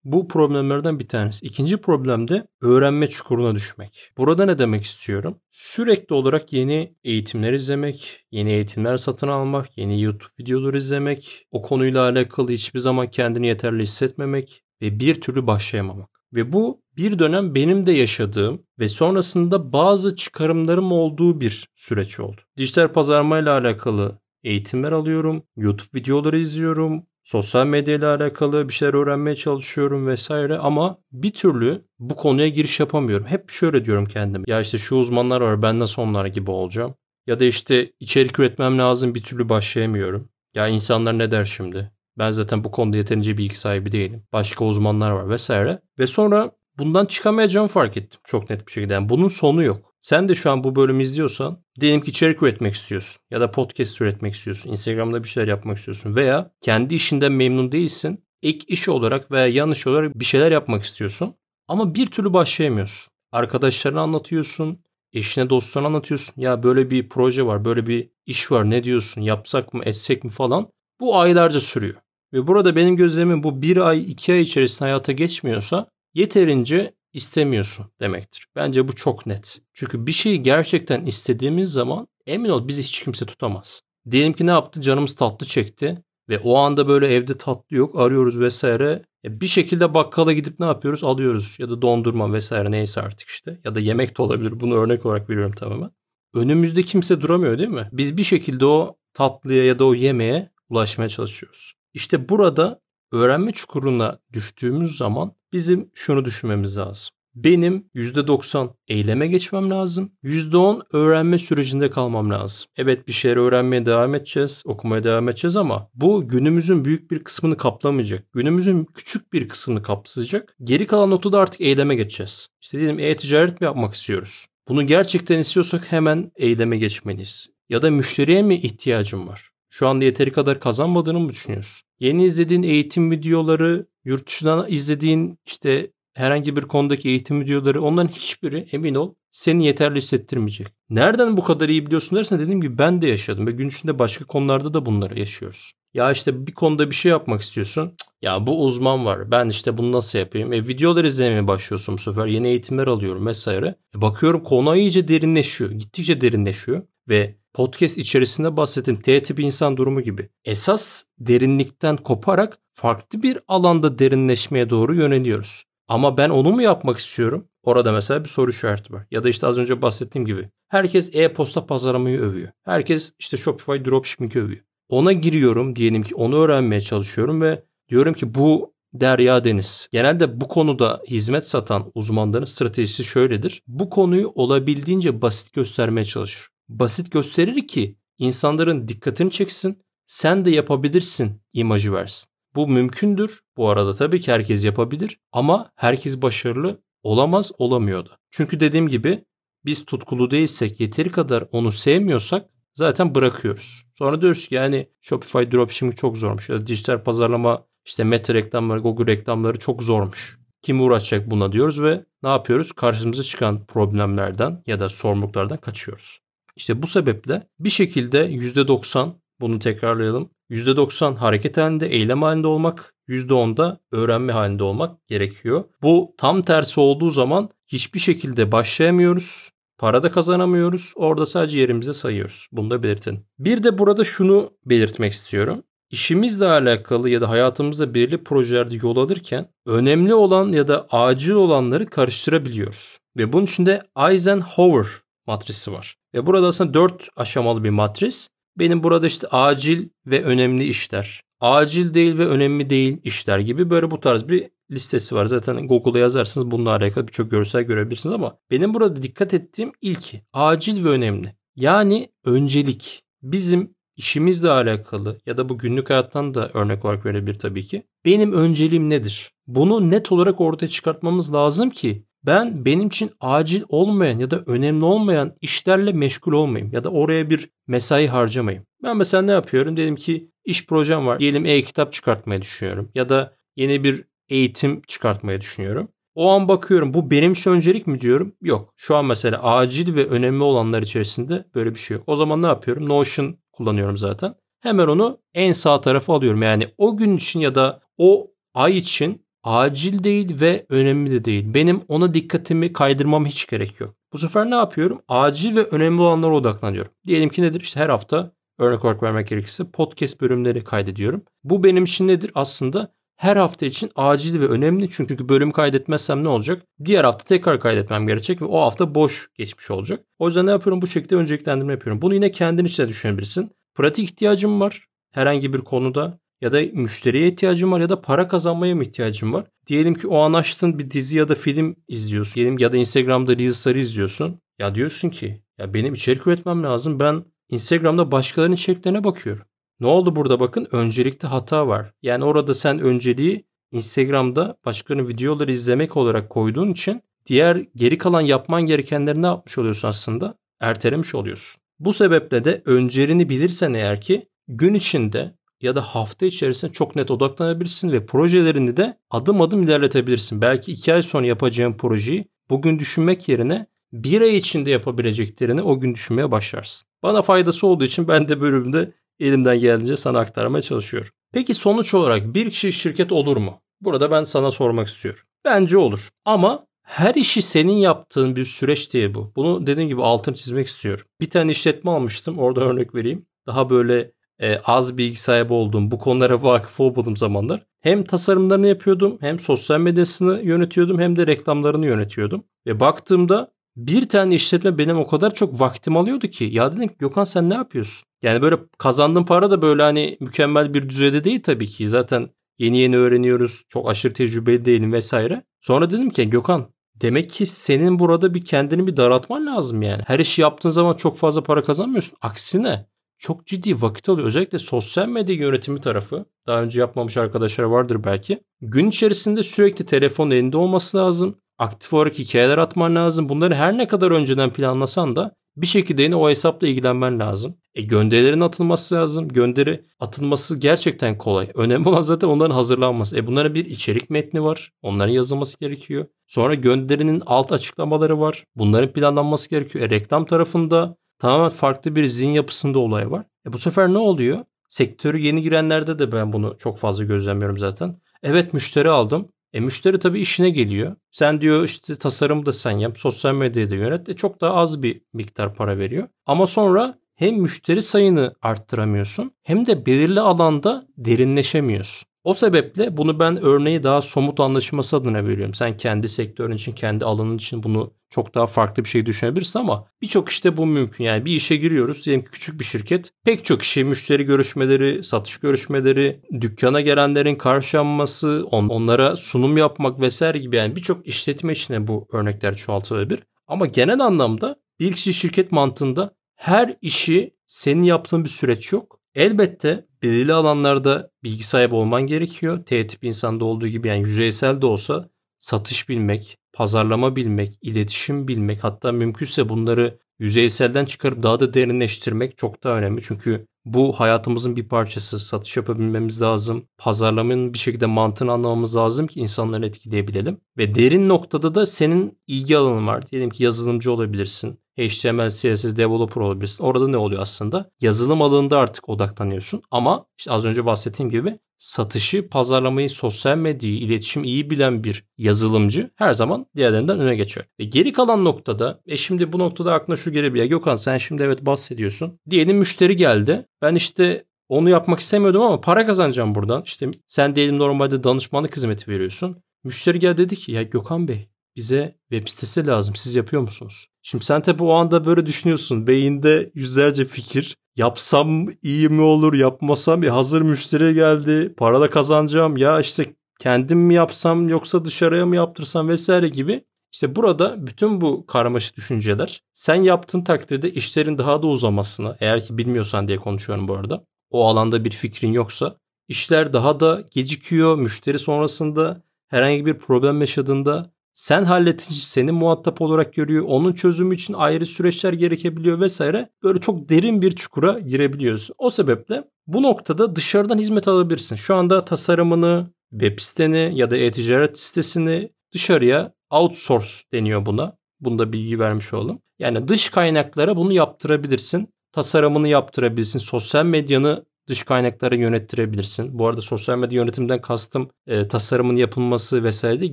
Bu 0.04 0.28
problemlerden 0.28 0.98
bir 0.98 1.08
tanesi. 1.08 1.46
İkinci 1.46 1.76
problem 1.76 2.28
de 2.28 2.46
öğrenme 2.60 3.10
çukuruna 3.10 3.54
düşmek. 3.54 4.10
Burada 4.16 4.44
ne 4.44 4.58
demek 4.58 4.84
istiyorum? 4.84 5.40
Sürekli 5.50 6.14
olarak 6.14 6.52
yeni 6.52 6.94
eğitimler 7.04 7.52
izlemek, 7.52 8.26
yeni 8.30 8.52
eğitimler 8.52 8.96
satın 8.96 9.28
almak, 9.28 9.78
yeni 9.78 10.02
YouTube 10.02 10.32
videoları 10.40 10.78
izlemek, 10.78 11.46
o 11.50 11.62
konuyla 11.62 12.02
alakalı 12.02 12.52
hiçbir 12.52 12.80
zaman 12.80 13.10
kendini 13.10 13.46
yeterli 13.46 13.82
hissetmemek 13.82 14.62
ve 14.82 15.00
bir 15.00 15.20
türlü 15.20 15.46
başlayamamak. 15.46 16.10
Ve 16.34 16.52
bu 16.52 16.82
bir 16.96 17.18
dönem 17.18 17.54
benim 17.54 17.86
de 17.86 17.92
yaşadığım 17.92 18.62
ve 18.78 18.88
sonrasında 18.88 19.72
bazı 19.72 20.16
çıkarımlarım 20.16 20.92
olduğu 20.92 21.40
bir 21.40 21.68
süreç 21.74 22.20
oldu. 22.20 22.40
Dijital 22.56 22.88
pazarlama 22.88 23.38
ile 23.38 23.50
alakalı 23.50 24.18
eğitimler 24.44 24.92
alıyorum, 24.92 25.42
YouTube 25.56 26.00
videoları 26.00 26.38
izliyorum, 26.38 27.06
sosyal 27.22 27.66
medya 27.66 27.94
ile 27.94 28.06
alakalı 28.06 28.68
bir 28.68 28.72
şeyler 28.72 28.94
öğrenmeye 28.94 29.36
çalışıyorum 29.36 30.06
vesaire 30.06 30.58
ama 30.58 30.98
bir 31.12 31.30
türlü 31.30 31.84
bu 31.98 32.16
konuya 32.16 32.48
giriş 32.48 32.80
yapamıyorum. 32.80 33.26
Hep 33.26 33.50
şöyle 33.50 33.84
diyorum 33.84 34.06
kendim. 34.06 34.44
Ya 34.46 34.60
işte 34.60 34.78
şu 34.78 34.96
uzmanlar 34.96 35.40
var 35.40 35.62
ben 35.62 35.78
nasıl 35.78 36.02
onlar 36.02 36.26
gibi 36.26 36.50
olacağım. 36.50 36.94
Ya 37.26 37.40
da 37.40 37.44
işte 37.44 37.92
içerik 38.00 38.38
üretmem 38.38 38.78
lazım 38.78 39.14
bir 39.14 39.22
türlü 39.22 39.48
başlayamıyorum. 39.48 40.28
Ya 40.54 40.68
insanlar 40.68 41.18
ne 41.18 41.30
der 41.30 41.44
şimdi? 41.44 41.92
Ben 42.18 42.30
zaten 42.30 42.64
bu 42.64 42.70
konuda 42.70 42.96
yeterince 42.96 43.38
bilgi 43.38 43.58
sahibi 43.58 43.92
değilim. 43.92 44.22
Başka 44.32 44.64
uzmanlar 44.64 45.10
var 45.10 45.28
vesaire. 45.28 45.82
Ve 45.98 46.06
sonra 46.06 46.50
bundan 46.78 47.06
çıkamayacağımı 47.06 47.68
fark 47.68 47.96
ettim 47.96 48.20
çok 48.24 48.50
net 48.50 48.66
bir 48.66 48.72
şekilde. 48.72 48.92
Yani 48.92 49.08
bunun 49.08 49.28
sonu 49.28 49.62
yok. 49.62 49.91
Sen 50.02 50.28
de 50.28 50.34
şu 50.34 50.50
an 50.50 50.64
bu 50.64 50.76
bölümü 50.76 51.02
izliyorsan 51.02 51.64
diyelim 51.80 52.00
ki 52.00 52.10
içerik 52.10 52.42
üretmek 52.42 52.74
istiyorsun 52.74 53.22
ya 53.30 53.40
da 53.40 53.50
podcast 53.50 54.00
üretmek 54.00 54.34
istiyorsun. 54.34 54.70
Instagram'da 54.70 55.22
bir 55.22 55.28
şeyler 55.28 55.48
yapmak 55.48 55.78
istiyorsun 55.78 56.16
veya 56.16 56.50
kendi 56.60 56.94
işinden 56.94 57.32
memnun 57.32 57.72
değilsin. 57.72 58.24
Ek 58.42 58.64
iş 58.68 58.88
olarak 58.88 59.30
veya 59.30 59.46
yanlış 59.46 59.86
olarak 59.86 60.18
bir 60.18 60.24
şeyler 60.24 60.50
yapmak 60.50 60.82
istiyorsun. 60.82 61.34
Ama 61.68 61.94
bir 61.94 62.06
türlü 62.06 62.32
başlayamıyorsun. 62.32 63.12
Arkadaşlarına 63.32 64.00
anlatıyorsun, 64.00 64.84
eşine 65.12 65.50
dostlarına 65.50 65.88
anlatıyorsun. 65.88 66.34
Ya 66.36 66.62
böyle 66.62 66.90
bir 66.90 67.08
proje 67.08 67.46
var, 67.46 67.64
böyle 67.64 67.86
bir 67.86 68.10
iş 68.26 68.52
var 68.52 68.70
ne 68.70 68.84
diyorsun, 68.84 69.20
yapsak 69.20 69.74
mı, 69.74 69.84
etsek 69.84 70.24
mi 70.24 70.30
falan. 70.30 70.68
Bu 71.00 71.18
aylarca 71.18 71.60
sürüyor. 71.60 71.96
Ve 72.32 72.46
burada 72.46 72.76
benim 72.76 72.96
gözlemim 72.96 73.42
bu 73.42 73.62
bir 73.62 73.76
ay, 73.76 74.10
iki 74.10 74.32
ay 74.32 74.42
içerisinde 74.42 74.88
hayata 74.88 75.12
geçmiyorsa 75.12 75.88
yeterince 76.14 76.94
istemiyorsun 77.12 77.86
demektir. 78.00 78.46
Bence 78.56 78.88
bu 78.88 78.92
çok 78.92 79.26
net. 79.26 79.60
Çünkü 79.72 80.06
bir 80.06 80.12
şeyi 80.12 80.42
gerçekten 80.42 81.06
istediğimiz 81.06 81.72
zaman 81.72 82.08
emin 82.26 82.48
ol 82.48 82.68
bizi 82.68 82.82
hiç 82.82 83.04
kimse 83.04 83.26
tutamaz. 83.26 83.82
Diyelim 84.10 84.32
ki 84.32 84.46
ne 84.46 84.50
yaptı? 84.50 84.80
Canımız 84.80 85.14
tatlı 85.14 85.46
çekti. 85.46 86.04
Ve 86.28 86.38
o 86.38 86.58
anda 86.58 86.88
böyle 86.88 87.08
evde 87.08 87.38
tatlı 87.38 87.76
yok 87.76 88.00
arıyoruz 88.00 88.40
vesaire. 88.40 89.02
E 89.24 89.40
bir 89.40 89.46
şekilde 89.46 89.94
bakkala 89.94 90.32
gidip 90.32 90.60
ne 90.60 90.66
yapıyoruz? 90.66 91.04
Alıyoruz 91.04 91.56
ya 91.58 91.70
da 91.70 91.82
dondurma 91.82 92.32
vesaire 92.32 92.70
neyse 92.70 93.00
artık 93.00 93.28
işte. 93.28 93.60
Ya 93.64 93.74
da 93.74 93.80
yemek 93.80 94.18
de 94.18 94.22
olabilir. 94.22 94.60
Bunu 94.60 94.74
örnek 94.74 95.06
olarak 95.06 95.30
veriyorum 95.30 95.52
tamamen. 95.52 95.90
Önümüzde 96.34 96.82
kimse 96.82 97.20
duramıyor 97.20 97.58
değil 97.58 97.68
mi? 97.68 97.88
Biz 97.92 98.16
bir 98.16 98.22
şekilde 98.22 98.66
o 98.66 98.96
tatlıya 99.14 99.64
ya 99.64 99.78
da 99.78 99.84
o 99.84 99.94
yemeğe 99.94 100.50
ulaşmaya 100.68 101.08
çalışıyoruz. 101.08 101.74
İşte 101.94 102.28
burada 102.28 102.80
öğrenme 103.12 103.52
çukuruna 103.52 104.18
düştüğümüz 104.32 104.96
zaman 104.96 105.32
bizim 105.52 105.90
şunu 105.94 106.24
düşünmemiz 106.24 106.78
lazım. 106.78 107.10
Benim 107.34 107.86
%90 107.94 108.74
eyleme 108.88 109.26
geçmem 109.26 109.70
lazım. 109.70 110.12
%10 110.24 110.82
öğrenme 110.92 111.38
sürecinde 111.38 111.90
kalmam 111.90 112.30
lazım. 112.30 112.66
Evet 112.76 113.08
bir 113.08 113.12
şeyler 113.12 113.36
öğrenmeye 113.36 113.86
devam 113.86 114.14
edeceğiz, 114.14 114.62
okumaya 114.66 115.04
devam 115.04 115.28
edeceğiz 115.28 115.56
ama 115.56 115.90
bu 115.94 116.28
günümüzün 116.28 116.84
büyük 116.84 117.10
bir 117.10 117.24
kısmını 117.24 117.56
kaplamayacak. 117.56 118.32
Günümüzün 118.32 118.84
küçük 118.84 119.32
bir 119.32 119.48
kısmını 119.48 119.82
kapsayacak. 119.82 120.56
Geri 120.64 120.86
kalan 120.86 121.10
noktada 121.10 121.38
artık 121.38 121.60
eyleme 121.60 121.94
geçeceğiz. 121.94 122.48
İşte 122.62 122.78
diyelim 122.78 122.98
e-ticaret 122.98 123.60
mi 123.60 123.64
yapmak 123.64 123.94
istiyoruz? 123.94 124.46
Bunu 124.68 124.86
gerçekten 124.86 125.38
istiyorsak 125.38 125.92
hemen 125.92 126.32
eyleme 126.36 126.78
geçmeliyiz. 126.78 127.48
Ya 127.68 127.82
da 127.82 127.90
müşteriye 127.90 128.42
mi 128.42 128.54
ihtiyacım 128.54 129.28
var? 129.28 129.51
Şu 129.72 129.88
anda 129.88 130.04
yeteri 130.04 130.32
kadar 130.32 130.60
kazanmadığını 130.60 131.20
mı 131.20 131.28
düşünüyorsun? 131.28 131.88
Yeni 132.00 132.24
izlediğin 132.24 132.62
eğitim 132.62 133.10
videoları, 133.10 133.86
yurt 134.04 134.26
dışından 134.26 134.66
izlediğin 134.68 135.38
işte 135.46 135.90
herhangi 136.14 136.56
bir 136.56 136.62
konudaki 136.62 137.08
eğitim 137.08 137.40
videoları 137.40 137.82
onların 137.82 138.08
hiçbiri 138.08 138.66
emin 138.72 138.94
ol 138.94 139.14
seni 139.30 139.66
yeterli 139.66 139.96
hissettirmeyecek. 139.96 140.66
Nereden 140.90 141.36
bu 141.36 141.44
kadar 141.44 141.68
iyi 141.68 141.86
biliyorsun 141.86 142.18
dersen 142.18 142.38
dediğim 142.38 142.60
gibi 142.60 142.78
ben 142.78 143.02
de 143.02 143.08
yaşadım 143.08 143.46
ve 143.46 143.50
gün 143.50 143.68
içinde 143.68 143.98
başka 143.98 144.24
konularda 144.24 144.74
da 144.74 144.86
bunları 144.86 145.18
yaşıyoruz. 145.18 145.72
Ya 145.94 146.12
işte 146.12 146.46
bir 146.46 146.52
konuda 146.52 146.90
bir 146.90 146.94
şey 146.94 147.10
yapmak 147.10 147.40
istiyorsun. 147.40 147.96
Ya 148.22 148.46
bu 148.46 148.64
uzman 148.64 149.04
var. 149.04 149.30
Ben 149.30 149.48
işte 149.48 149.78
bunu 149.78 149.92
nasıl 149.92 150.18
yapayım? 150.18 150.52
E 150.52 150.68
videolar 150.68 151.04
izlemeye 151.04 151.46
başlıyorsun 151.46 151.94
bu 151.94 151.98
sefer. 151.98 152.26
Yeni 152.26 152.48
eğitimler 152.48 152.86
alıyorum 152.86 153.26
vesaire. 153.26 153.74
E 153.96 154.00
bakıyorum 154.00 154.42
konu 154.42 154.76
iyice 154.76 155.08
derinleşiyor. 155.08 155.70
Gittikçe 155.70 156.20
derinleşiyor. 156.20 156.82
Ve 157.08 157.41
podcast 157.54 157.98
içerisinde 157.98 158.56
bahsettiğim 158.56 159.00
T 159.00 159.22
tipi 159.22 159.42
insan 159.42 159.76
durumu 159.76 160.00
gibi. 160.00 160.28
Esas 160.44 161.04
derinlikten 161.18 161.96
koparak 161.96 162.58
farklı 162.72 163.22
bir 163.22 163.38
alanda 163.48 163.98
derinleşmeye 163.98 164.70
doğru 164.70 164.94
yöneliyoruz. 164.94 165.64
Ama 165.88 166.16
ben 166.16 166.30
onu 166.30 166.52
mu 166.52 166.62
yapmak 166.62 166.98
istiyorum? 166.98 167.48
Orada 167.62 167.92
mesela 167.92 168.24
bir 168.24 168.28
soru 168.28 168.50
işareti 168.50 168.92
var. 168.92 169.06
Ya 169.10 169.24
da 169.24 169.28
işte 169.28 169.46
az 169.46 169.58
önce 169.58 169.82
bahsettiğim 169.82 170.26
gibi. 170.26 170.50
Herkes 170.68 171.14
e-posta 171.14 171.66
pazarlamayı 171.66 172.20
övüyor. 172.20 172.48
Herkes 172.64 173.14
işte 173.18 173.36
Shopify 173.36 173.72
dropshipping'i 173.72 174.42
övüyor. 174.42 174.62
Ona 174.88 175.12
giriyorum 175.12 175.76
diyelim 175.76 176.02
ki 176.02 176.14
onu 176.14 176.36
öğrenmeye 176.36 176.80
çalışıyorum 176.80 177.40
ve 177.42 177.64
diyorum 177.88 178.14
ki 178.14 178.34
bu 178.34 178.74
derya 178.94 179.44
deniz. 179.44 179.88
Genelde 179.92 180.40
bu 180.40 180.48
konuda 180.48 181.02
hizmet 181.08 181.46
satan 181.46 181.90
uzmanların 181.94 182.44
stratejisi 182.44 183.04
şöyledir. 183.04 183.62
Bu 183.66 183.90
konuyu 183.90 184.32
olabildiğince 184.34 185.22
basit 185.22 185.52
göstermeye 185.52 186.04
çalışır. 186.04 186.48
Basit 186.68 187.12
gösterir 187.12 187.68
ki 187.68 187.96
insanların 188.18 188.88
dikkatini 188.88 189.30
çeksin. 189.30 189.82
Sen 190.06 190.44
de 190.44 190.50
yapabilirsin 190.50 191.40
imajı 191.52 191.92
versin. 191.92 192.28
Bu 192.54 192.68
mümkündür. 192.68 193.40
Bu 193.56 193.68
arada 193.68 193.94
tabii 193.94 194.20
ki 194.20 194.32
herkes 194.32 194.64
yapabilir 194.64 195.18
ama 195.32 195.70
herkes 195.76 196.22
başarılı 196.22 196.82
olamaz, 197.02 197.52
olamıyordu. 197.58 198.18
Çünkü 198.30 198.60
dediğim 198.60 198.88
gibi 198.88 199.24
biz 199.64 199.84
tutkulu 199.84 200.30
değilsek, 200.30 200.80
yeteri 200.80 201.10
kadar 201.10 201.44
onu 201.52 201.72
sevmiyorsak 201.72 202.50
zaten 202.74 203.14
bırakıyoruz. 203.14 203.84
Sonra 203.94 204.20
diyoruz 204.20 204.48
ki 204.48 204.54
yani 204.54 204.88
Shopify 205.00 205.38
dropshipping 205.38 205.96
çok 205.96 206.16
zormuş 206.16 206.48
ya 206.48 206.56
da 206.56 206.66
dijital 206.66 207.02
pazarlama 207.02 207.66
işte 207.86 208.04
Meta 208.04 208.34
reklamları, 208.34 208.80
Google 208.80 209.06
reklamları 209.06 209.58
çok 209.58 209.82
zormuş. 209.82 210.38
Kim 210.62 210.80
uğraşacak 210.80 211.30
buna 211.30 211.52
diyoruz 211.52 211.82
ve 211.82 212.04
ne 212.22 212.28
yapıyoruz? 212.28 212.72
Karşımıza 212.72 213.22
çıkan 213.22 213.66
problemlerden 213.66 214.62
ya 214.66 214.80
da 214.80 214.88
sorumluluklardan 214.88 215.56
kaçıyoruz. 215.56 216.18
İşte 216.56 216.82
bu 216.82 216.86
sebeple 216.86 217.46
bir 217.58 217.70
şekilde 217.70 218.30
%90 218.30 219.12
bunu 219.40 219.58
tekrarlayalım. 219.58 220.30
%90 220.50 221.16
hareket 221.16 221.56
halinde, 221.56 221.86
eylem 221.86 222.22
halinde 222.22 222.46
olmak, 222.46 222.94
%10'da 223.08 223.80
öğrenme 223.92 224.32
halinde 224.32 224.64
olmak 224.64 225.08
gerekiyor. 225.08 225.64
Bu 225.82 226.14
tam 226.18 226.42
tersi 226.42 226.80
olduğu 226.80 227.10
zaman 227.10 227.50
hiçbir 227.68 227.98
şekilde 227.98 228.52
başlayamıyoruz. 228.52 229.50
Para 229.78 230.02
da 230.02 230.10
kazanamıyoruz. 230.10 230.92
Orada 230.96 231.26
sadece 231.26 231.58
yerimize 231.58 231.92
sayıyoruz. 231.92 232.48
Bunu 232.52 232.70
da 232.70 232.82
belirtin. 232.82 233.26
Bir 233.38 233.62
de 233.62 233.78
burada 233.78 234.04
şunu 234.04 234.50
belirtmek 234.66 235.12
istiyorum. 235.12 235.62
İşimizle 235.90 236.46
alakalı 236.46 237.10
ya 237.10 237.20
da 237.20 237.28
hayatımızda 237.28 237.94
belirli 237.94 238.24
projelerde 238.24 238.74
yol 238.82 238.96
alırken 238.96 239.48
önemli 239.66 240.14
olan 240.14 240.52
ya 240.52 240.68
da 240.68 240.86
acil 240.90 241.32
olanları 241.32 241.86
karıştırabiliyoruz. 241.86 242.98
Ve 243.18 243.32
bunun 243.32 243.44
içinde 243.44 243.82
Eisenhower 244.08 244.86
matrisi 245.26 245.72
var. 245.72 245.96
Ve 246.14 246.26
burada 246.26 246.46
aslında 246.46 246.74
4 246.74 247.08
aşamalı 247.16 247.64
bir 247.64 247.70
matris. 247.70 248.28
Benim 248.58 248.82
burada 248.82 249.06
işte 249.06 249.26
acil 249.28 249.88
ve 250.06 250.22
önemli 250.22 250.64
işler, 250.64 251.22
acil 251.40 251.94
değil 251.94 252.18
ve 252.18 252.26
önemli 252.26 252.70
değil 252.70 253.00
işler 253.04 253.38
gibi 253.38 253.70
böyle 253.70 253.90
bu 253.90 254.00
tarz 254.00 254.28
bir 254.28 254.48
listesi 254.70 255.14
var. 255.14 255.26
Zaten 255.26 255.68
Google'a 255.68 255.98
yazarsınız 255.98 256.50
bununla 256.50 256.70
alakalı 256.70 257.08
birçok 257.08 257.30
görsel 257.30 257.62
görebilirsiniz 257.62 258.14
ama 258.14 258.36
benim 258.50 258.74
burada 258.74 259.02
dikkat 259.02 259.34
ettiğim 259.34 259.72
ilki 259.80 260.22
acil 260.32 260.84
ve 260.84 260.88
önemli. 260.88 261.36
Yani 261.56 262.08
öncelik 262.24 263.02
bizim 263.22 263.74
işimizle 263.96 264.50
alakalı 264.50 265.18
ya 265.26 265.36
da 265.36 265.48
bu 265.48 265.58
günlük 265.58 265.90
hayattan 265.90 266.34
da 266.34 266.50
örnek 266.54 266.84
olarak 266.84 267.06
verebilir 267.06 267.38
tabii 267.38 267.66
ki. 267.66 267.82
Benim 268.04 268.32
önceliğim 268.32 268.90
nedir? 268.90 269.30
Bunu 269.46 269.90
net 269.90 270.12
olarak 270.12 270.40
ortaya 270.40 270.68
çıkartmamız 270.68 271.34
lazım 271.34 271.70
ki 271.70 272.06
ben 272.26 272.64
benim 272.64 272.86
için 272.86 273.10
acil 273.20 273.62
olmayan 273.68 274.18
ya 274.18 274.30
da 274.30 274.42
önemli 274.46 274.84
olmayan 274.84 275.36
işlerle 275.40 275.92
meşgul 275.92 276.32
olmayayım 276.32 276.72
ya 276.72 276.84
da 276.84 276.90
oraya 276.90 277.30
bir 277.30 277.50
mesai 277.66 278.08
harcamayayım. 278.08 278.66
Ben 278.82 278.96
mesela 278.96 279.22
ne 279.22 279.32
yapıyorum? 279.32 279.76
Dedim 279.76 279.96
ki 279.96 280.30
iş 280.44 280.66
projem 280.66 281.06
var. 281.06 281.18
Diyelim 281.18 281.46
e-kitap 281.46 281.92
çıkartmayı 281.92 282.42
düşünüyorum 282.42 282.90
ya 282.94 283.08
da 283.08 283.36
yeni 283.56 283.84
bir 283.84 284.04
eğitim 284.28 284.82
çıkartmayı 284.82 285.40
düşünüyorum. 285.40 285.88
O 286.14 286.30
an 286.30 286.48
bakıyorum 286.48 286.94
bu 286.94 287.10
benim 287.10 287.32
için 287.32 287.50
öncelik 287.50 287.86
mi 287.86 288.00
diyorum? 288.00 288.34
Yok. 288.42 288.72
Şu 288.76 288.96
an 288.96 289.04
mesela 289.04 289.42
acil 289.42 289.96
ve 289.96 290.06
önemli 290.06 290.42
olanlar 290.42 290.82
içerisinde 290.82 291.44
böyle 291.54 291.74
bir 291.74 291.78
şey 291.78 291.96
yok. 291.96 292.04
O 292.06 292.16
zaman 292.16 292.42
ne 292.42 292.46
yapıyorum? 292.46 292.88
Notion 292.88 293.38
kullanıyorum 293.52 293.96
zaten. 293.96 294.34
Hemen 294.60 294.86
onu 294.86 295.18
en 295.34 295.52
sağ 295.52 295.80
tarafa 295.80 296.14
alıyorum. 296.14 296.42
Yani 296.42 296.68
o 296.78 296.96
gün 296.96 297.16
için 297.16 297.40
ya 297.40 297.54
da 297.54 297.80
o 297.98 298.30
ay 298.54 298.78
için 298.78 299.26
acil 299.42 300.04
değil 300.04 300.40
ve 300.40 300.66
önemli 300.68 301.10
de 301.10 301.24
değil. 301.24 301.54
Benim 301.54 301.80
ona 301.88 302.14
dikkatimi 302.14 302.72
kaydırmam 302.72 303.26
hiç 303.26 303.46
gerek 303.46 303.80
yok. 303.80 303.94
Bu 304.12 304.18
sefer 304.18 304.50
ne 304.50 304.54
yapıyorum? 304.54 305.02
Acil 305.08 305.56
ve 305.56 305.64
önemli 305.64 306.02
olanlara 306.02 306.34
odaklanıyorum. 306.34 306.92
Diyelim 307.06 307.28
ki 307.28 307.42
nedir? 307.42 307.60
İşte 307.60 307.80
her 307.80 307.88
hafta 307.88 308.32
örnek 308.58 308.84
olarak 308.84 309.02
vermek 309.02 309.28
gerekirse 309.28 309.70
podcast 309.70 310.20
bölümleri 310.20 310.64
kaydediyorum. 310.64 311.22
Bu 311.44 311.64
benim 311.64 311.84
için 311.84 312.08
nedir? 312.08 312.30
Aslında 312.34 312.92
her 313.16 313.36
hafta 313.36 313.66
için 313.66 313.90
acil 313.96 314.40
ve 314.40 314.46
önemli. 314.46 314.88
Çünkü 314.90 315.28
bölüm 315.28 315.50
kaydetmezsem 315.50 316.24
ne 316.24 316.28
olacak? 316.28 316.62
Diğer 316.84 317.04
hafta 317.04 317.24
tekrar 317.24 317.60
kaydetmem 317.60 318.06
gerekecek 318.06 318.42
ve 318.42 318.44
o 318.44 318.60
hafta 318.60 318.94
boş 318.94 319.28
geçmiş 319.34 319.70
olacak. 319.70 320.04
O 320.18 320.26
yüzden 320.26 320.46
ne 320.46 320.50
yapıyorum? 320.50 320.82
Bu 320.82 320.86
şekilde 320.86 321.16
önceliklendirme 321.16 321.72
yapıyorum. 321.72 322.02
Bunu 322.02 322.14
yine 322.14 322.30
kendin 322.30 322.64
için 322.64 322.82
de 322.82 322.88
düşünebilirsin. 322.88 323.50
Pratik 323.74 324.04
ihtiyacım 324.04 324.60
var 324.60 324.86
herhangi 325.12 325.52
bir 325.52 325.58
konuda 325.58 326.18
ya 326.42 326.52
da 326.52 326.62
müşteriye 326.72 327.28
ihtiyacım 327.28 327.72
var 327.72 327.80
ya 327.80 327.88
da 327.88 328.00
para 328.00 328.28
kazanmaya 328.28 328.74
mı 328.74 328.82
ihtiyacım 328.82 329.32
var? 329.32 329.44
Diyelim 329.66 329.94
ki 329.94 330.08
o 330.08 330.18
an 330.18 330.32
açtın 330.32 330.78
bir 330.78 330.90
dizi 330.90 331.18
ya 331.18 331.28
da 331.28 331.34
film 331.34 331.76
izliyorsun. 331.88 332.34
Diyelim 332.34 332.58
ya 332.58 332.72
da 332.72 332.76
Instagram'da 332.76 333.38
Reels'ları 333.38 333.78
izliyorsun. 333.78 334.40
Ya 334.58 334.74
diyorsun 334.74 335.10
ki 335.10 335.42
ya 335.58 335.74
benim 335.74 335.94
içerik 335.94 336.26
üretmem 336.26 336.62
lazım. 336.62 337.00
Ben 337.00 337.24
Instagram'da 337.48 338.12
başkalarının 338.12 338.54
içeriklerine 338.54 339.04
bakıyorum. 339.04 339.42
Ne 339.80 339.86
oldu 339.86 340.16
burada 340.16 340.40
bakın 340.40 340.68
öncelikte 340.72 341.26
hata 341.26 341.68
var. 341.68 341.92
Yani 342.02 342.24
orada 342.24 342.54
sen 342.54 342.78
önceliği 342.78 343.44
Instagram'da 343.72 344.56
başkalarının 344.64 345.08
videoları 345.08 345.52
izlemek 345.52 345.96
olarak 345.96 346.30
koyduğun 346.30 346.70
için 346.70 347.02
diğer 347.26 347.66
geri 347.76 347.98
kalan 347.98 348.20
yapman 348.20 348.62
gerekenleri 348.62 349.22
ne 349.22 349.26
yapmış 349.26 349.58
oluyorsun 349.58 349.88
aslında? 349.88 350.34
Ertelemiş 350.60 351.14
oluyorsun. 351.14 351.62
Bu 351.78 351.92
sebeple 351.92 352.44
de 352.44 352.62
önceliğini 352.64 353.28
bilirsen 353.28 353.72
eğer 353.72 354.00
ki 354.00 354.28
gün 354.48 354.74
içinde 354.74 355.34
ya 355.62 355.74
da 355.74 355.80
hafta 355.80 356.26
içerisinde 356.26 356.72
çok 356.72 356.96
net 356.96 357.10
odaklanabilirsin 357.10 357.92
ve 357.92 358.06
projelerini 358.06 358.76
de 358.76 358.98
adım 359.10 359.40
adım 359.40 359.62
ilerletebilirsin. 359.62 360.40
Belki 360.40 360.72
iki 360.72 360.94
ay 360.94 361.02
sonra 361.02 361.26
yapacağın 361.26 361.72
projeyi 361.72 362.28
bugün 362.50 362.78
düşünmek 362.78 363.28
yerine 363.28 363.66
bir 363.92 364.20
ay 364.20 364.36
içinde 364.36 364.70
yapabileceklerini 364.70 365.62
o 365.62 365.80
gün 365.80 365.94
düşünmeye 365.94 366.30
başlarsın. 366.30 366.88
Bana 367.02 367.22
faydası 367.22 367.66
olduğu 367.66 367.84
için 367.84 368.08
ben 368.08 368.28
de 368.28 368.40
bölümde 368.40 368.92
elimden 369.20 369.60
geldiğince 369.60 369.96
sana 369.96 370.18
aktarmaya 370.18 370.62
çalışıyorum. 370.62 371.10
Peki 371.32 371.54
sonuç 371.54 371.94
olarak 371.94 372.34
bir 372.34 372.50
kişi 372.50 372.72
şirket 372.72 373.12
olur 373.12 373.36
mu? 373.36 373.60
Burada 373.80 374.10
ben 374.10 374.24
sana 374.24 374.50
sormak 374.50 374.88
istiyorum. 374.88 375.20
Bence 375.44 375.78
olur. 375.78 376.08
Ama 376.24 376.66
her 376.82 377.14
işi 377.14 377.42
senin 377.42 377.76
yaptığın 377.76 378.36
bir 378.36 378.44
süreç 378.44 378.94
değil 378.94 379.14
bu. 379.14 379.32
Bunu 379.36 379.66
dediğim 379.66 379.88
gibi 379.88 380.02
altını 380.02 380.34
çizmek 380.34 380.66
istiyorum. 380.66 381.06
Bir 381.20 381.30
tane 381.30 381.50
işletme 381.50 381.90
almıştım. 381.90 382.38
Orada 382.38 382.60
örnek 382.60 382.94
vereyim. 382.94 383.26
Daha 383.46 383.70
böyle 383.70 384.12
e, 384.40 384.58
az 384.58 384.98
bilgi 384.98 385.20
sahibi 385.20 385.52
olduğum, 385.52 385.90
bu 385.90 385.98
konulara 385.98 386.42
vakıf 386.42 386.80
olduğum 386.80 387.16
zamanlar 387.16 387.66
hem 387.80 388.04
tasarımlarını 388.04 388.66
yapıyordum, 388.66 389.18
hem 389.20 389.38
sosyal 389.38 389.80
medyasını 389.80 390.40
yönetiyordum, 390.42 391.00
hem 391.00 391.16
de 391.16 391.26
reklamlarını 391.26 391.86
yönetiyordum. 391.86 392.44
Ve 392.66 392.80
baktığımda 392.80 393.52
bir 393.76 394.08
tane 394.08 394.34
işletme 394.34 394.78
benim 394.78 394.98
o 394.98 395.06
kadar 395.06 395.34
çok 395.34 395.60
vaktim 395.60 395.96
alıyordu 395.96 396.26
ki 396.28 396.48
ya 396.52 396.76
dedim 396.76 396.90
Gökhan 396.98 397.24
sen 397.24 397.50
ne 397.50 397.54
yapıyorsun? 397.54 398.06
Yani 398.22 398.42
böyle 398.42 398.56
kazandığım 398.78 399.24
para 399.24 399.50
da 399.50 399.62
böyle 399.62 399.82
hani 399.82 400.16
mükemmel 400.20 400.74
bir 400.74 400.88
düzeyde 400.88 401.24
değil 401.24 401.42
tabii 401.42 401.66
ki. 401.66 401.88
Zaten 401.88 402.30
yeni 402.58 402.78
yeni 402.78 402.96
öğreniyoruz. 402.96 403.62
Çok 403.68 403.90
aşırı 403.90 404.12
tecrübeli 404.12 404.64
değilim 404.64 404.92
vesaire. 404.92 405.42
Sonra 405.60 405.90
dedim 405.90 406.10
ki 406.10 406.30
Gökhan 406.30 406.68
demek 406.96 407.30
ki 407.30 407.46
senin 407.46 407.98
burada 407.98 408.34
bir 408.34 408.44
kendini 408.44 408.86
bir 408.86 408.96
daraltman 408.96 409.46
lazım 409.46 409.82
yani. 409.82 410.02
Her 410.06 410.18
işi 410.18 410.42
yaptığın 410.42 410.70
zaman 410.70 410.94
çok 410.94 411.16
fazla 411.16 411.42
para 411.42 411.62
kazanmıyorsun. 411.62 412.16
Aksine 412.20 412.86
çok 413.22 413.46
ciddi 413.46 413.82
vakit 413.82 414.08
alıyor. 414.08 414.26
Özellikle 414.26 414.58
sosyal 414.58 415.08
medya 415.08 415.34
yönetimi 415.36 415.80
tarafı. 415.80 416.24
Daha 416.46 416.62
önce 416.62 416.80
yapmamış 416.80 417.16
arkadaşlar 417.16 417.64
vardır 417.64 418.04
belki. 418.04 418.42
Gün 418.60 418.88
içerisinde 418.88 419.42
sürekli 419.42 419.86
telefon 419.86 420.30
elinde 420.30 420.56
olması 420.56 420.98
lazım. 420.98 421.36
Aktif 421.58 421.92
olarak 421.92 422.18
hikayeler 422.18 422.58
atman 422.58 422.94
lazım. 422.94 423.28
Bunları 423.28 423.54
her 423.54 423.78
ne 423.78 423.86
kadar 423.88 424.10
önceden 424.10 424.52
planlasan 424.52 425.16
da 425.16 425.34
bir 425.56 425.66
şekilde 425.66 426.02
yine 426.02 426.16
o 426.16 426.30
hesapla 426.30 426.68
ilgilenmen 426.68 427.20
lazım. 427.20 427.56
E 427.74 427.82
gönderilerin 427.82 428.40
atılması 428.40 428.94
lazım. 428.94 429.28
Gönderi 429.28 429.84
atılması 430.00 430.58
gerçekten 430.58 431.18
kolay. 431.18 431.50
Önemli 431.54 431.88
olan 431.88 432.02
zaten 432.02 432.28
onların 432.28 432.54
hazırlanması. 432.54 433.18
E 433.18 433.26
bunlara 433.26 433.54
bir 433.54 433.64
içerik 433.64 434.10
metni 434.10 434.42
var. 434.44 434.72
Onların 434.82 435.12
yazılması 435.12 435.58
gerekiyor. 435.58 436.06
Sonra 436.26 436.54
gönderinin 436.54 437.22
alt 437.26 437.52
açıklamaları 437.52 438.20
var. 438.20 438.44
Bunların 438.56 438.92
planlanması 438.92 439.50
gerekiyor. 439.50 439.84
E 439.84 439.90
reklam 439.90 440.26
tarafında 440.26 440.96
tamamen 441.22 441.50
farklı 441.50 441.96
bir 441.96 442.06
zihin 442.06 442.30
yapısında 442.30 442.78
olay 442.78 443.10
var. 443.10 443.24
E 443.46 443.52
bu 443.52 443.58
sefer 443.58 443.92
ne 443.92 443.98
oluyor? 443.98 444.44
Sektörü 444.68 445.18
yeni 445.18 445.42
girenlerde 445.42 445.98
de 445.98 446.12
ben 446.12 446.32
bunu 446.32 446.56
çok 446.58 446.78
fazla 446.78 447.04
gözlemliyorum 447.04 447.58
zaten. 447.58 447.96
Evet 448.22 448.54
müşteri 448.54 448.90
aldım. 448.90 449.28
E 449.52 449.60
müşteri 449.60 449.98
tabii 449.98 450.20
işine 450.20 450.50
geliyor. 450.50 450.96
Sen 451.10 451.40
diyor 451.40 451.64
işte 451.64 451.96
tasarım 451.96 452.46
da 452.46 452.52
sen 452.52 452.70
yap, 452.70 452.98
sosyal 452.98 453.34
medyayı 453.34 453.70
da 453.70 453.74
yönet. 453.74 454.08
E 454.08 454.16
çok 454.16 454.40
daha 454.40 454.54
az 454.54 454.82
bir 454.82 455.00
miktar 455.12 455.54
para 455.54 455.78
veriyor. 455.78 456.08
Ama 456.26 456.46
sonra 456.46 456.98
hem 457.14 457.34
müşteri 457.34 457.82
sayını 457.82 458.34
arttıramıyorsun 458.42 459.32
hem 459.42 459.66
de 459.66 459.86
belirli 459.86 460.20
alanda 460.20 460.86
derinleşemiyorsun. 460.96 462.08
O 462.24 462.34
sebeple 462.34 462.96
bunu 462.96 463.20
ben 463.20 463.42
örneği 463.42 463.82
daha 463.82 464.02
somut 464.02 464.40
anlaşılması 464.40 464.96
adına 464.96 465.26
veriyorum. 465.26 465.54
Sen 465.54 465.76
kendi 465.76 466.08
sektörün 466.08 466.54
için, 466.54 466.72
kendi 466.72 467.04
alanın 467.04 467.36
için 467.36 467.62
bunu 467.62 467.92
çok 468.12 468.34
daha 468.34 468.46
farklı 468.46 468.84
bir 468.84 468.88
şey 468.88 469.06
düşünebilirsin 469.06 469.58
ama 469.58 469.86
birçok 470.02 470.28
işte 470.28 470.56
bu 470.56 470.66
mümkün. 470.66 471.04
Yani 471.04 471.24
bir 471.24 471.32
işe 471.32 471.56
giriyoruz. 471.56 472.06
Diyelim 472.06 472.24
ki 472.24 472.30
küçük 472.30 472.60
bir 472.60 472.64
şirket. 472.64 473.12
Pek 473.24 473.44
çok 473.44 473.62
işe 473.62 473.82
müşteri 473.82 474.24
görüşmeleri, 474.24 475.04
satış 475.04 475.38
görüşmeleri, 475.38 476.22
dükkana 476.40 476.80
gelenlerin 476.80 477.34
karşılanması, 477.34 478.46
on, 478.50 478.68
onlara 478.68 479.16
sunum 479.16 479.56
yapmak 479.56 480.00
vesaire 480.00 480.38
gibi 480.38 480.56
yani 480.56 480.76
birçok 480.76 481.06
işletme 481.06 481.52
içine 481.52 481.86
bu 481.86 482.08
örnekler 482.12 482.56
çoğaltılabilir. 482.56 483.22
Ama 483.46 483.66
genel 483.66 484.00
anlamda 484.00 484.56
bir 484.80 484.92
kişi 484.92 485.14
şirket 485.14 485.52
mantığında 485.52 486.14
her 486.36 486.76
işi 486.82 487.34
senin 487.46 487.82
yaptığın 487.82 488.24
bir 488.24 488.28
süreç 488.28 488.72
yok. 488.72 488.98
Elbette 489.14 489.86
belirli 490.02 490.32
alanlarda 490.32 491.10
bilgi 491.24 491.44
sahibi 491.44 491.74
olman 491.74 492.02
gerekiyor. 492.02 492.64
T 492.66 492.86
tip 492.86 493.04
insanda 493.04 493.44
olduğu 493.44 493.68
gibi 493.68 493.88
yani 493.88 494.00
yüzeysel 494.00 494.62
de 494.62 494.66
olsa 494.66 495.08
satış 495.42 495.88
bilmek, 495.88 496.38
pazarlama 496.52 497.16
bilmek, 497.16 497.58
iletişim 497.62 498.28
bilmek 498.28 498.64
hatta 498.64 498.92
mümkünse 498.92 499.48
bunları 499.48 499.98
yüzeyselden 500.18 500.84
çıkarıp 500.84 501.22
daha 501.22 501.40
da 501.40 501.54
derinleştirmek 501.54 502.36
çok 502.36 502.64
daha 502.64 502.78
önemli. 502.78 503.00
Çünkü 503.02 503.46
bu 503.64 503.92
hayatımızın 503.92 504.56
bir 504.56 504.68
parçası. 504.68 505.20
Satış 505.20 505.56
yapabilmemiz 505.56 506.22
lazım. 506.22 506.68
Pazarlamanın 506.78 507.54
bir 507.54 507.58
şekilde 507.58 507.86
mantığını 507.86 508.32
anlamamız 508.32 508.76
lazım 508.76 509.06
ki 509.06 509.20
insanları 509.20 509.66
etkileyebilelim. 509.66 510.40
Ve 510.58 510.74
derin 510.74 511.08
noktada 511.08 511.54
da 511.54 511.66
senin 511.66 512.18
ilgi 512.26 512.56
alanın 512.56 512.86
var. 512.86 513.06
Diyelim 513.06 513.30
ki 513.30 513.44
yazılımcı 513.44 513.92
olabilirsin. 513.92 514.61
HTML, 514.78 515.28
CSS 515.28 515.76
developer 515.76 516.20
olabilirsin. 516.20 516.64
Orada 516.64 516.88
ne 516.88 516.96
oluyor 516.96 517.22
aslında? 517.22 517.70
Yazılım 517.80 518.22
alanında 518.22 518.58
artık 518.58 518.88
odaklanıyorsun. 518.88 519.62
Ama 519.70 520.06
işte 520.18 520.30
az 520.30 520.46
önce 520.46 520.66
bahsettiğim 520.66 521.10
gibi 521.10 521.38
satışı, 521.62 522.28
pazarlamayı, 522.28 522.90
sosyal 522.90 523.36
medyayı, 523.36 523.76
iletişim 523.76 524.24
iyi 524.24 524.50
bilen 524.50 524.84
bir 524.84 525.04
yazılımcı 525.18 525.90
her 525.96 526.14
zaman 526.14 526.46
diğerlerinden 526.56 527.00
öne 527.00 527.16
geçiyor. 527.16 527.46
Ve 527.60 527.64
geri 527.64 527.92
kalan 527.92 528.24
noktada, 528.24 528.80
e 528.86 528.96
şimdi 528.96 529.32
bu 529.32 529.38
noktada 529.38 529.72
aklına 529.72 529.96
şu 529.96 530.12
gelebiliyor. 530.12 530.46
Gökhan 530.46 530.76
sen 530.76 530.98
şimdi 530.98 531.22
evet 531.22 531.46
bahsediyorsun. 531.46 532.18
Diyelim 532.30 532.56
müşteri 532.56 532.96
geldi. 532.96 533.46
Ben 533.62 533.74
işte 533.74 534.24
onu 534.48 534.70
yapmak 534.70 535.00
istemiyordum 535.00 535.42
ama 535.42 535.60
para 535.60 535.86
kazanacağım 535.86 536.34
buradan. 536.34 536.62
İşte 536.62 536.90
sen 537.06 537.34
diyelim 537.34 537.58
normalde 537.58 538.04
danışmanlık 538.04 538.56
hizmeti 538.56 538.90
veriyorsun. 538.90 539.42
Müşteri 539.64 539.98
geldi 539.98 540.18
dedi 540.18 540.36
ki 540.36 540.52
ya 540.52 540.62
Gökhan 540.62 541.08
Bey 541.08 541.28
bize 541.56 541.98
web 542.10 542.28
sitesi 542.28 542.66
lazım. 542.66 542.94
Siz 542.94 543.16
yapıyor 543.16 543.42
musunuz? 543.42 543.91
Şimdi 544.02 544.24
sen 544.24 544.42
tabi 544.42 544.62
o 544.62 544.72
anda 544.72 545.04
böyle 545.04 545.26
düşünüyorsun. 545.26 545.86
Beyinde 545.86 546.50
yüzlerce 546.54 547.04
fikir. 547.04 547.56
Yapsam 547.76 548.48
iyi 548.62 548.88
mi 548.88 549.02
olur, 549.02 549.34
yapmasam 549.34 550.02
ya 550.02 550.16
hazır 550.16 550.42
müşteri 550.42 550.94
geldi. 550.94 551.54
Para 551.56 551.80
da 551.80 551.90
kazanacağım. 551.90 552.56
Ya 552.56 552.80
işte 552.80 553.14
kendim 553.40 553.78
mi 553.78 553.94
yapsam 553.94 554.48
yoksa 554.48 554.84
dışarıya 554.84 555.26
mı 555.26 555.36
yaptırsam 555.36 555.88
vesaire 555.88 556.28
gibi. 556.28 556.64
İşte 556.92 557.16
burada 557.16 557.66
bütün 557.66 558.00
bu 558.00 558.26
karmaşık 558.26 558.76
düşünceler 558.76 559.40
sen 559.52 559.74
yaptığın 559.74 560.24
takdirde 560.24 560.70
işlerin 560.70 561.18
daha 561.18 561.42
da 561.42 561.46
uzamasına 561.46 562.16
eğer 562.20 562.44
ki 562.44 562.58
bilmiyorsan 562.58 563.08
diye 563.08 563.18
konuşuyorum 563.18 563.68
bu 563.68 563.74
arada. 563.74 564.04
O 564.30 564.48
alanda 564.48 564.84
bir 564.84 564.90
fikrin 564.90 565.32
yoksa 565.32 565.76
işler 566.08 566.52
daha 566.52 566.80
da 566.80 567.04
gecikiyor. 567.10 567.76
Müşteri 567.78 568.18
sonrasında 568.18 569.02
herhangi 569.28 569.66
bir 569.66 569.78
problem 569.78 570.20
yaşadığında 570.20 570.92
sen 571.14 571.44
halletince 571.44 572.00
seni 572.00 572.32
muhatap 572.32 572.80
olarak 572.80 573.14
görüyor. 573.14 573.44
Onun 573.48 573.72
çözümü 573.72 574.14
için 574.14 574.34
ayrı 574.34 574.66
süreçler 574.66 575.12
gerekebiliyor 575.12 575.80
vesaire. 575.80 576.28
Böyle 576.42 576.60
çok 576.60 576.88
derin 576.88 577.22
bir 577.22 577.32
çukura 577.32 577.78
girebiliyorsun. 577.78 578.54
O 578.58 578.70
sebeple 578.70 579.24
bu 579.46 579.62
noktada 579.62 580.16
dışarıdan 580.16 580.58
hizmet 580.58 580.88
alabilirsin. 580.88 581.36
Şu 581.36 581.54
anda 581.54 581.84
tasarımını, 581.84 582.70
web 582.90 583.18
siteni 583.18 583.72
ya 583.74 583.90
da 583.90 583.96
e-ticaret 583.96 584.58
sitesini 584.58 585.30
dışarıya 585.54 586.12
outsource 586.30 586.88
deniyor 587.12 587.46
buna. 587.46 587.76
Bunda 588.00 588.32
bilgi 588.32 588.58
vermiş 588.58 588.94
oldum. 588.94 589.22
Yani 589.38 589.68
dış 589.68 589.88
kaynaklara 589.90 590.56
bunu 590.56 590.72
yaptırabilirsin. 590.72 591.68
Tasarımını 591.92 592.48
yaptırabilirsin. 592.48 593.18
Sosyal 593.18 593.64
medyanı 593.64 594.24
dış 594.48 594.62
kaynaklara 594.62 595.14
yönettirebilirsin. 595.14 596.18
Bu 596.18 596.28
arada 596.28 596.40
sosyal 596.40 596.78
medya 596.78 596.96
yönetimden 596.96 597.40
kastım 597.40 597.90
e, 598.06 598.28
tasarımın 598.28 598.76
yapılması 598.76 599.44
vesaire 599.44 599.80
değil. 599.80 599.92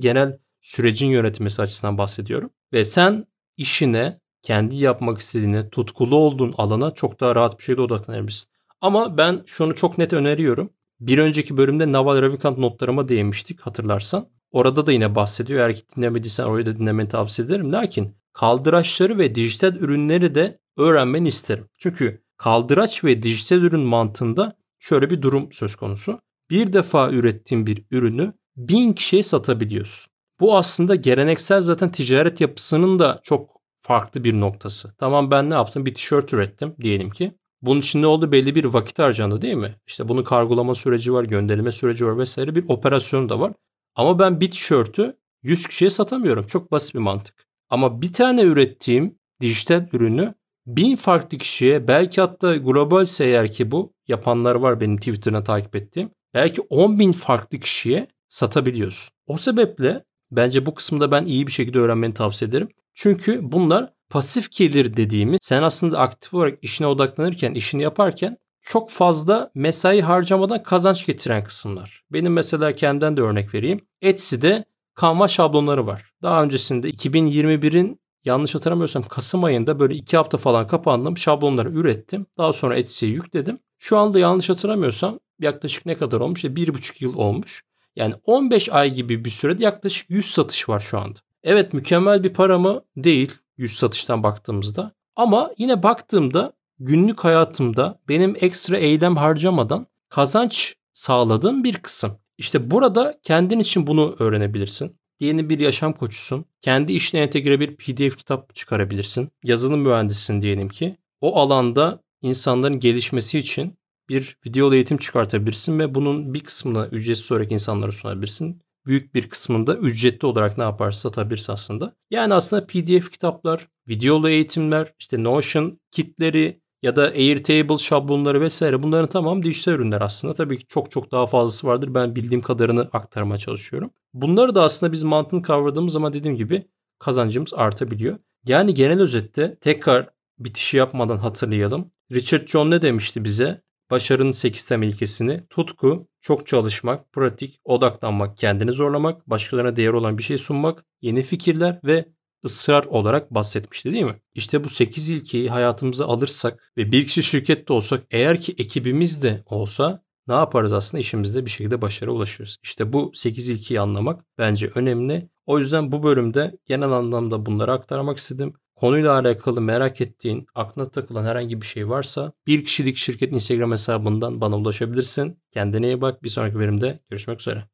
Genel 0.00 0.38
sürecin 0.60 1.08
yönetilmesi 1.08 1.62
açısından 1.62 1.98
bahsediyorum. 1.98 2.50
Ve 2.72 2.84
sen 2.84 3.26
işine, 3.56 4.20
kendi 4.42 4.76
yapmak 4.76 5.18
istediğine, 5.18 5.70
tutkulu 5.70 6.16
olduğun 6.16 6.54
alana 6.58 6.94
çok 6.94 7.20
daha 7.20 7.36
rahat 7.36 7.58
bir 7.58 7.64
şekilde 7.64 7.82
odaklanabilirsin. 7.82 8.50
Ama 8.80 9.18
ben 9.18 9.42
şunu 9.46 9.74
çok 9.74 9.98
net 9.98 10.12
öneriyorum. 10.12 10.70
Bir 11.00 11.18
önceki 11.18 11.56
bölümde 11.56 11.92
Naval 11.92 12.22
Ravikant 12.22 12.58
notlarıma 12.58 13.08
değinmiştik 13.08 13.60
hatırlarsan. 13.60 14.28
Orada 14.52 14.86
da 14.86 14.92
yine 14.92 15.14
bahsediyor. 15.14 15.60
Eğer 15.60 15.76
ki 15.76 15.82
dinlemediysen 15.96 16.44
orayı 16.44 16.66
da 16.66 16.78
dinlemeni 16.78 17.08
tavsiye 17.08 17.46
ederim. 17.46 17.72
Lakin 17.72 18.16
kaldıraçları 18.32 19.18
ve 19.18 19.34
dijital 19.34 19.76
ürünleri 19.76 20.34
de 20.34 20.58
öğrenmeni 20.76 21.28
isterim. 21.28 21.68
Çünkü 21.78 22.22
kaldıraç 22.36 23.04
ve 23.04 23.22
dijital 23.22 23.58
ürün 23.58 23.80
mantığında 23.80 24.56
şöyle 24.78 25.10
bir 25.10 25.22
durum 25.22 25.52
söz 25.52 25.76
konusu. 25.76 26.20
Bir 26.50 26.72
defa 26.72 27.10
ürettiğin 27.10 27.66
bir 27.66 27.84
ürünü 27.90 28.32
bin 28.56 28.92
kişiye 28.92 29.22
satabiliyorsun. 29.22 30.09
Bu 30.40 30.56
aslında 30.56 30.94
geleneksel 30.94 31.60
zaten 31.60 31.92
ticaret 31.92 32.40
yapısının 32.40 32.98
da 32.98 33.20
çok 33.22 33.50
farklı 33.80 34.24
bir 34.24 34.40
noktası. 34.40 34.94
Tamam 34.98 35.30
ben 35.30 35.50
ne 35.50 35.54
yaptım? 35.54 35.86
Bir 35.86 35.94
tişört 35.94 36.32
ürettim 36.32 36.74
diyelim 36.80 37.10
ki. 37.10 37.34
Bunun 37.62 37.80
için 37.80 38.02
ne 38.02 38.06
oldu? 38.06 38.32
Belli 38.32 38.54
bir 38.54 38.64
vakit 38.64 38.98
harcandı 38.98 39.42
değil 39.42 39.54
mi? 39.54 39.76
İşte 39.86 40.08
bunun 40.08 40.24
kargolama 40.24 40.74
süreci 40.74 41.12
var, 41.12 41.24
gönderilme 41.24 41.72
süreci 41.72 42.06
var 42.06 42.18
vesaire 42.18 42.54
bir 42.54 42.64
operasyon 42.68 43.28
da 43.28 43.40
var. 43.40 43.52
Ama 43.94 44.18
ben 44.18 44.40
bir 44.40 44.50
tişörtü 44.50 45.16
100 45.42 45.66
kişiye 45.66 45.90
satamıyorum. 45.90 46.46
Çok 46.46 46.72
basit 46.72 46.94
bir 46.94 47.00
mantık. 47.00 47.46
Ama 47.70 48.02
bir 48.02 48.12
tane 48.12 48.42
ürettiğim 48.42 49.18
dijital 49.40 49.88
ürünü 49.92 50.34
bin 50.66 50.96
farklı 50.96 51.38
kişiye 51.38 51.88
belki 51.88 52.20
hatta 52.20 52.56
globalse 52.56 53.24
eğer 53.24 53.52
ki 53.52 53.70
bu 53.70 53.92
yapanlar 54.08 54.54
var 54.54 54.80
benim 54.80 54.96
Twitter'ına 54.96 55.44
takip 55.44 55.76
ettiğim. 55.76 56.10
Belki 56.34 56.60
10 56.60 56.98
bin 56.98 57.12
farklı 57.12 57.58
kişiye 57.58 58.08
satabiliyorsun. 58.28 59.14
O 59.26 59.36
sebeple 59.36 60.04
bence 60.32 60.66
bu 60.66 60.74
kısımda 60.74 61.10
ben 61.10 61.24
iyi 61.24 61.46
bir 61.46 61.52
şekilde 61.52 61.78
öğrenmeni 61.78 62.14
tavsiye 62.14 62.48
ederim. 62.48 62.68
Çünkü 62.94 63.40
bunlar 63.42 63.92
pasif 64.10 64.52
gelir 64.52 64.96
dediğimiz 64.96 65.38
sen 65.42 65.62
aslında 65.62 65.98
aktif 65.98 66.34
olarak 66.34 66.58
işine 66.62 66.86
odaklanırken, 66.86 67.54
işini 67.54 67.82
yaparken 67.82 68.36
çok 68.60 68.90
fazla 68.90 69.50
mesai 69.54 70.02
harcamadan 70.02 70.62
kazanç 70.62 71.06
getiren 71.06 71.44
kısımlar. 71.44 72.02
Benim 72.12 72.32
mesela 72.32 72.76
kendimden 72.76 73.16
de 73.16 73.20
örnek 73.20 73.54
vereyim. 73.54 73.80
Etsy'de 74.02 74.64
Canva 75.00 75.28
şablonları 75.28 75.86
var. 75.86 76.12
Daha 76.22 76.42
öncesinde 76.42 76.90
2021'in 76.90 78.00
yanlış 78.24 78.54
hatırlamıyorsam 78.54 79.02
Kasım 79.02 79.44
ayında 79.44 79.78
böyle 79.78 79.94
iki 79.94 80.16
hafta 80.16 80.38
falan 80.38 80.66
kapandım. 80.66 81.16
Şablonları 81.16 81.70
ürettim. 81.70 82.26
Daha 82.38 82.52
sonra 82.52 82.76
Etsy'ye 82.76 83.12
yükledim. 83.12 83.58
Şu 83.78 83.98
anda 83.98 84.18
yanlış 84.18 84.50
hatırlamıyorsam 84.50 85.18
yaklaşık 85.40 85.86
ne 85.86 85.96
kadar 85.96 86.20
olmuş? 86.20 86.38
İşte 86.38 86.56
bir 86.56 86.74
buçuk 86.74 87.02
yıl 87.02 87.16
olmuş. 87.16 87.62
Yani 87.96 88.14
15 88.24 88.68
ay 88.68 88.94
gibi 88.94 89.24
bir 89.24 89.30
sürede 89.30 89.64
yaklaşık 89.64 90.10
100 90.10 90.26
satış 90.26 90.68
var 90.68 90.80
şu 90.80 90.98
anda. 90.98 91.18
Evet 91.42 91.72
mükemmel 91.72 92.24
bir 92.24 92.32
para 92.32 92.58
mı? 92.58 92.82
Değil 92.96 93.32
100 93.56 93.72
satıştan 93.72 94.22
baktığımızda. 94.22 94.92
Ama 95.16 95.50
yine 95.58 95.82
baktığımda 95.82 96.52
günlük 96.78 97.24
hayatımda 97.24 97.98
benim 98.08 98.36
ekstra 98.40 98.76
eylem 98.76 99.16
harcamadan 99.16 99.86
kazanç 100.08 100.74
sağladığım 100.92 101.64
bir 101.64 101.74
kısım. 101.74 102.12
İşte 102.38 102.70
burada 102.70 103.20
kendin 103.22 103.58
için 103.58 103.86
bunu 103.86 104.16
öğrenebilirsin. 104.18 104.96
Diyelim 105.20 105.50
bir 105.50 105.58
yaşam 105.58 105.92
koçusun. 105.92 106.44
Kendi 106.60 106.92
işine 106.92 107.20
entegre 107.20 107.60
bir 107.60 107.76
PDF 107.76 108.16
kitap 108.16 108.54
çıkarabilirsin. 108.54 109.28
Yazılım 109.44 109.80
mühendisisin 109.80 110.42
diyelim 110.42 110.68
ki. 110.68 110.96
O 111.20 111.38
alanda 111.38 112.02
insanların 112.22 112.80
gelişmesi 112.80 113.38
için 113.38 113.78
bir 114.10 114.36
video 114.46 114.74
eğitim 114.74 114.96
çıkartabilirsin 114.96 115.78
ve 115.78 115.94
bunun 115.94 116.34
bir 116.34 116.40
kısmını 116.40 116.88
ücretsiz 116.92 117.32
olarak 117.32 117.52
insanlara 117.52 117.90
sunabilirsin. 117.90 118.62
Büyük 118.86 119.14
bir 119.14 119.28
kısmında 119.28 119.76
ücretli 119.76 120.26
olarak 120.26 120.58
ne 120.58 120.64
yaparsa 120.64 120.98
satabilirsin 120.98 121.52
aslında. 121.52 121.96
Yani 122.10 122.34
aslında 122.34 122.66
PDF 122.66 123.10
kitaplar, 123.10 123.68
videolu 123.88 124.28
eğitimler, 124.28 124.94
işte 124.98 125.24
Notion 125.24 125.80
kitleri 125.90 126.60
ya 126.82 126.96
da 126.96 127.02
Airtable 127.02 127.78
şablonları 127.78 128.40
vesaire 128.40 128.82
bunların 128.82 129.08
tamam 129.08 129.42
dijital 129.42 129.72
ürünler 129.72 130.00
aslında. 130.00 130.34
Tabii 130.34 130.58
ki 130.58 130.64
çok 130.68 130.90
çok 130.90 131.12
daha 131.12 131.26
fazlası 131.26 131.66
vardır. 131.66 131.94
Ben 131.94 132.16
bildiğim 132.16 132.42
kadarını 132.42 132.88
aktarmaya 132.92 133.38
çalışıyorum. 133.38 133.90
Bunları 134.14 134.54
da 134.54 134.62
aslında 134.62 134.92
biz 134.92 135.02
mantığını 135.02 135.42
kavradığımız 135.42 135.92
zaman 135.92 136.12
dediğim 136.12 136.36
gibi 136.36 136.66
kazancımız 136.98 137.54
artabiliyor. 137.54 138.18
Yani 138.46 138.74
genel 138.74 139.00
özette 139.00 139.58
tekrar 139.60 140.10
bitişi 140.38 140.76
yapmadan 140.76 141.16
hatırlayalım. 141.16 141.90
Richard 142.12 142.46
John 142.46 142.70
ne 142.70 142.82
demişti 142.82 143.24
bize? 143.24 143.62
Başarının 143.90 144.30
8 144.30 144.64
temel 144.64 144.88
ilkesini 144.88 145.40
tutku, 145.50 146.08
çok 146.20 146.46
çalışmak, 146.46 147.12
pratik, 147.12 147.60
odaklanmak, 147.64 148.36
kendini 148.36 148.72
zorlamak, 148.72 149.30
başkalarına 149.30 149.76
değer 149.76 149.92
olan 149.92 150.18
bir 150.18 150.22
şey 150.22 150.38
sunmak, 150.38 150.84
yeni 151.00 151.22
fikirler 151.22 151.80
ve 151.84 152.08
ısrar 152.44 152.84
olarak 152.84 153.34
bahsetmişti 153.34 153.92
değil 153.92 154.04
mi? 154.04 154.20
İşte 154.34 154.64
bu 154.64 154.68
8 154.68 155.10
ilkeyi 155.10 155.48
hayatımıza 155.48 156.06
alırsak 156.06 156.72
ve 156.76 156.92
bir 156.92 157.06
kişi 157.06 157.22
şirkette 157.22 157.72
olsak 157.72 158.04
eğer 158.10 158.40
ki 158.40 158.54
ekibimiz 158.58 159.22
de 159.22 159.42
olsa 159.46 160.02
ne 160.28 160.34
yaparız 160.34 160.72
aslında 160.72 161.00
işimizde 161.00 161.44
bir 161.44 161.50
şekilde 161.50 161.82
başarı 161.82 162.12
ulaşıyoruz. 162.12 162.56
İşte 162.62 162.92
bu 162.92 163.10
8 163.14 163.48
ilkeyi 163.48 163.80
anlamak 163.80 164.24
bence 164.38 164.70
önemli. 164.74 165.28
O 165.46 165.58
yüzden 165.58 165.92
bu 165.92 166.02
bölümde 166.02 166.58
genel 166.66 166.90
anlamda 166.90 167.46
bunları 167.46 167.72
aktarmak 167.72 168.18
istedim. 168.18 168.54
Konuyla 168.80 169.12
alakalı 169.12 169.60
merak 169.60 170.00
ettiğin, 170.00 170.46
aklına 170.54 170.90
takılan 170.90 171.24
herhangi 171.24 171.60
bir 171.60 171.66
şey 171.66 171.88
varsa 171.88 172.32
bir 172.46 172.64
kişilik 172.64 172.96
şirketin 172.96 173.34
Instagram 173.34 173.72
hesabından 173.72 174.40
bana 174.40 174.56
ulaşabilirsin. 174.56 175.42
Kendine 175.50 175.86
iyi 175.86 176.00
bak. 176.00 176.22
Bir 176.22 176.28
sonraki 176.28 176.54
bölümde 176.54 177.00
görüşmek 177.10 177.40
üzere. 177.40 177.68